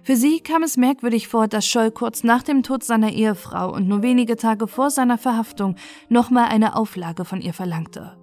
Für 0.04 0.16
sie 0.16 0.40
kam 0.40 0.64
es 0.64 0.78
merkwürdig 0.78 1.28
vor, 1.28 1.48
dass 1.48 1.68
Scholl 1.68 1.92
kurz 1.92 2.24
nach 2.24 2.42
dem 2.42 2.64
Tod 2.64 2.84
seiner 2.84 3.12
Ehefrau 3.12 3.72
und 3.72 3.88
nur 3.88 4.02
wenige 4.02 4.36
Tage 4.36 4.68
vor 4.68 4.90
seiner 4.90 5.18
Verhaftung 5.18 5.76
nochmal 6.10 6.50
eine 6.50 6.76
Auflage 6.76 7.24
von 7.24 7.42
ihr 7.42 7.54
verlangte. 7.54 8.18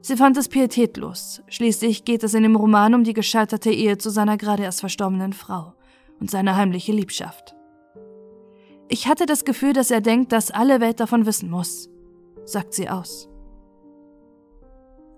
Sie 0.00 0.16
fand 0.16 0.36
es 0.36 0.48
pietätlos. 0.48 1.42
Schließlich 1.48 2.04
geht 2.04 2.24
es 2.24 2.34
in 2.34 2.42
dem 2.42 2.56
Roman 2.56 2.94
um 2.94 3.04
die 3.04 3.12
gescheiterte 3.12 3.70
Ehe 3.70 3.98
zu 3.98 4.10
seiner 4.10 4.36
gerade 4.36 4.62
erst 4.62 4.80
verstorbenen 4.80 5.32
Frau 5.32 5.74
und 6.20 6.30
seine 6.30 6.56
heimliche 6.56 6.92
Liebschaft. 6.92 7.54
Ich 8.88 9.06
hatte 9.06 9.26
das 9.26 9.44
Gefühl, 9.44 9.72
dass 9.72 9.90
er 9.90 10.00
denkt, 10.00 10.32
dass 10.32 10.50
alle 10.50 10.80
Welt 10.80 11.00
davon 11.00 11.26
wissen 11.26 11.50
muss, 11.50 11.90
sagt 12.44 12.74
sie 12.74 12.88
aus. 12.88 13.28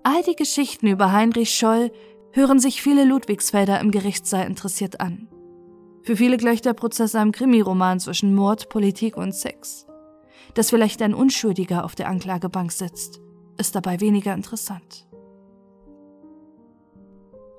All 0.03 0.23
die 0.23 0.35
Geschichten 0.35 0.87
über 0.87 1.11
Heinrich 1.11 1.53
Scholl 1.53 1.91
hören 2.31 2.59
sich 2.59 2.81
viele 2.81 3.03
Ludwigsfelder 3.03 3.79
im 3.81 3.91
Gerichtssaal 3.91 4.47
interessiert 4.47 5.01
an. 5.01 5.27
Für 6.07 6.15
viele 6.15 6.37
gleicht 6.37 6.63
der 6.63 6.73
Prozess 6.73 7.15
einem 7.15 7.33
Krimiroman 7.33 7.99
zwischen 7.99 8.33
Mord, 8.33 8.69
Politik 8.69 9.17
und 9.17 9.35
Sex. 9.35 9.85
Dass 10.53 10.69
vielleicht 10.69 11.01
ein 11.01 11.13
Unschuldiger 11.13 11.83
auf 11.83 11.95
der 11.95 12.07
Anklagebank 12.07 12.71
sitzt, 12.71 13.19
ist 13.57 13.75
dabei 13.75 13.99
weniger 13.99 14.33
interessant. 14.33 15.05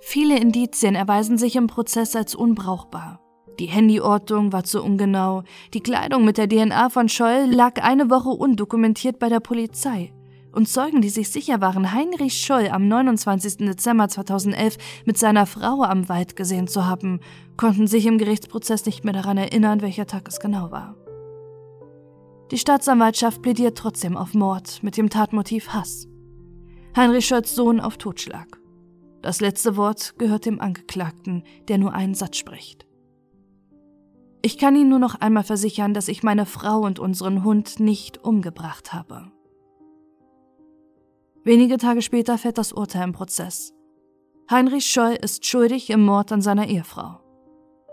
Viele 0.01 0.39
Indizien 0.39 0.95
erweisen 0.95 1.37
sich 1.37 1.57
im 1.57 1.67
Prozess 1.67 2.17
als 2.17 2.35
unbrauchbar. 2.35 3.21
Die 3.59 3.71
Handyortung 3.71 4.51
war 4.51 4.65
zu 4.65 4.83
ungenau, 4.83 5.43
die 5.75 5.83
Kleidung 5.83 6.25
mit 6.25 6.39
der 6.39 6.49
DNA 6.49 6.89
von 6.89 7.11
Scholl 7.11 7.51
lag 7.53 7.83
eine 7.83 8.09
Woche 8.09 8.31
undokumentiert 8.31 9.19
bei 9.19 9.29
der 9.29 9.41
Polizei 9.41 10.15
und 10.53 10.69
Zeugen, 10.69 11.03
die 11.03 11.09
sich 11.09 11.31
sicher 11.31 11.61
waren, 11.61 11.93
Heinrich 11.93 12.35
Scholl 12.35 12.69
am 12.69 12.89
29. 12.89 13.59
Dezember 13.59 14.09
2011 14.09 14.77
mit 15.05 15.19
seiner 15.19 15.47
Frau 15.47 15.83
am 15.83 16.09
Wald 16.09 16.37
gesehen 16.37 16.69
zu 16.69 16.87
haben, 16.87 17.21
konnten 17.57 17.87
sich 17.87 18.07
im 18.07 18.19
Gerichtsprozess 18.19 18.87
nicht 18.87 19.05
mehr 19.05 19.15
daran 19.15 19.39
erinnern, 19.39 19.83
welcher 19.83 20.07
Tag 20.07 20.29
es 20.29 20.41
genau 20.41 20.71
war. 20.71 20.95
Die 22.51 22.59
Staatsanwaltschaft 22.59 23.43
plädiert 23.43 23.77
trotzdem 23.77 24.17
auf 24.17 24.33
Mord 24.33 24.83
mit 24.83 24.97
dem 24.97 25.11
Tatmotiv 25.11 25.69
Hass. 25.69 26.09
Heinrich 26.97 27.27
Scholls 27.27 27.55
Sohn 27.55 27.79
auf 27.79 27.99
Totschlag. 27.99 28.59
Das 29.21 29.41
letzte 29.41 29.77
Wort 29.77 30.15
gehört 30.19 30.47
dem 30.47 30.61
Angeklagten, 30.61 31.43
der 31.69 31.79
nur 31.79 31.93
einen 31.93 32.15
Satz 32.15 32.39
spricht. 32.39 32.87
Ich 34.41 34.57
kann 34.57 34.77
Ihnen 34.77 34.89
nur 34.89 35.01
noch 35.01 35.17
einmal 35.17 35.43
versichern, 35.43 35.93
dass 35.93 36.09
ich 36.09 36.23
meine 36.23 36.47
Frau 36.47 36.79
und 36.79 36.99
unseren 36.99 37.45
Hund 37.45 37.81
nicht 37.81 38.25
umgebracht 38.25 38.93
habe. 38.93 39.31
Wenige 41.49 41.79
Tage 41.79 42.03
später 42.03 42.37
fällt 42.37 42.59
das 42.59 42.75
Urteil 42.75 43.05
im 43.05 43.15
Prozess. 43.15 43.73
Heinrich 44.51 44.85
Scholl 44.85 45.15
ist 45.15 45.47
schuldig 45.47 45.89
im 45.89 46.05
Mord 46.05 46.31
an 46.31 46.43
seiner 46.43 46.67
Ehefrau. 46.67 47.21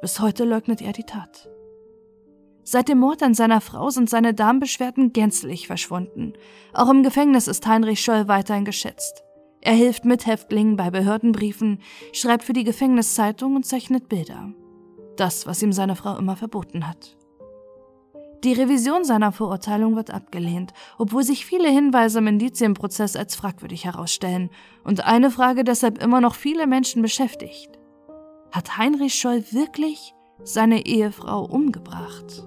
Bis 0.01 0.19
heute 0.19 0.43
leugnet 0.43 0.81
er 0.81 0.91
die 0.91 1.05
Tat. 1.05 1.49
Seit 2.65 2.89
dem 2.89 2.97
Mord 2.97 3.23
an 3.23 3.33
seiner 3.33 3.61
Frau 3.61 3.89
sind 3.91 4.09
seine 4.09 4.33
Darmbeschwerden 4.33 5.13
gänzlich 5.13 5.67
verschwunden. 5.67 6.33
Auch 6.73 6.89
im 6.89 7.01
Gefängnis 7.01 7.47
ist 7.47 7.65
Heinrich 7.65 8.03
Scholl 8.03 8.27
weiterhin 8.27 8.65
geschätzt. 8.65 9.23
Er 9.61 9.71
hilft 9.71 10.03
Mithäftlingen 10.03 10.75
bei 10.75 10.89
Behördenbriefen, 10.89 11.79
schreibt 12.11 12.43
für 12.43 12.51
die 12.51 12.65
Gefängniszeitung 12.65 13.55
und 13.55 13.65
zeichnet 13.65 14.09
Bilder. 14.09 14.51
Das, 15.15 15.47
was 15.47 15.63
ihm 15.63 15.71
seine 15.71 15.95
Frau 15.95 16.17
immer 16.17 16.35
verboten 16.35 16.89
hat. 16.89 17.15
Die 18.43 18.53
Revision 18.53 19.03
seiner 19.03 19.31
Verurteilung 19.31 19.95
wird 19.95 20.11
abgelehnt, 20.11 20.73
obwohl 20.97 21.23
sich 21.23 21.45
viele 21.45 21.69
Hinweise 21.69 22.19
im 22.19 22.27
Indizienprozess 22.27 23.15
als 23.15 23.35
fragwürdig 23.35 23.85
herausstellen 23.85 24.49
und 24.83 25.05
eine 25.05 25.31
Frage 25.31 25.63
deshalb 25.63 26.03
immer 26.03 26.21
noch 26.21 26.35
viele 26.35 26.67
Menschen 26.67 27.01
beschäftigt. 27.01 27.79
Hat 28.51 28.77
Heinrich 28.77 29.15
Scholl 29.15 29.43
wirklich 29.51 30.13
seine 30.43 30.85
Ehefrau 30.85 31.43
umgebracht? 31.45 32.45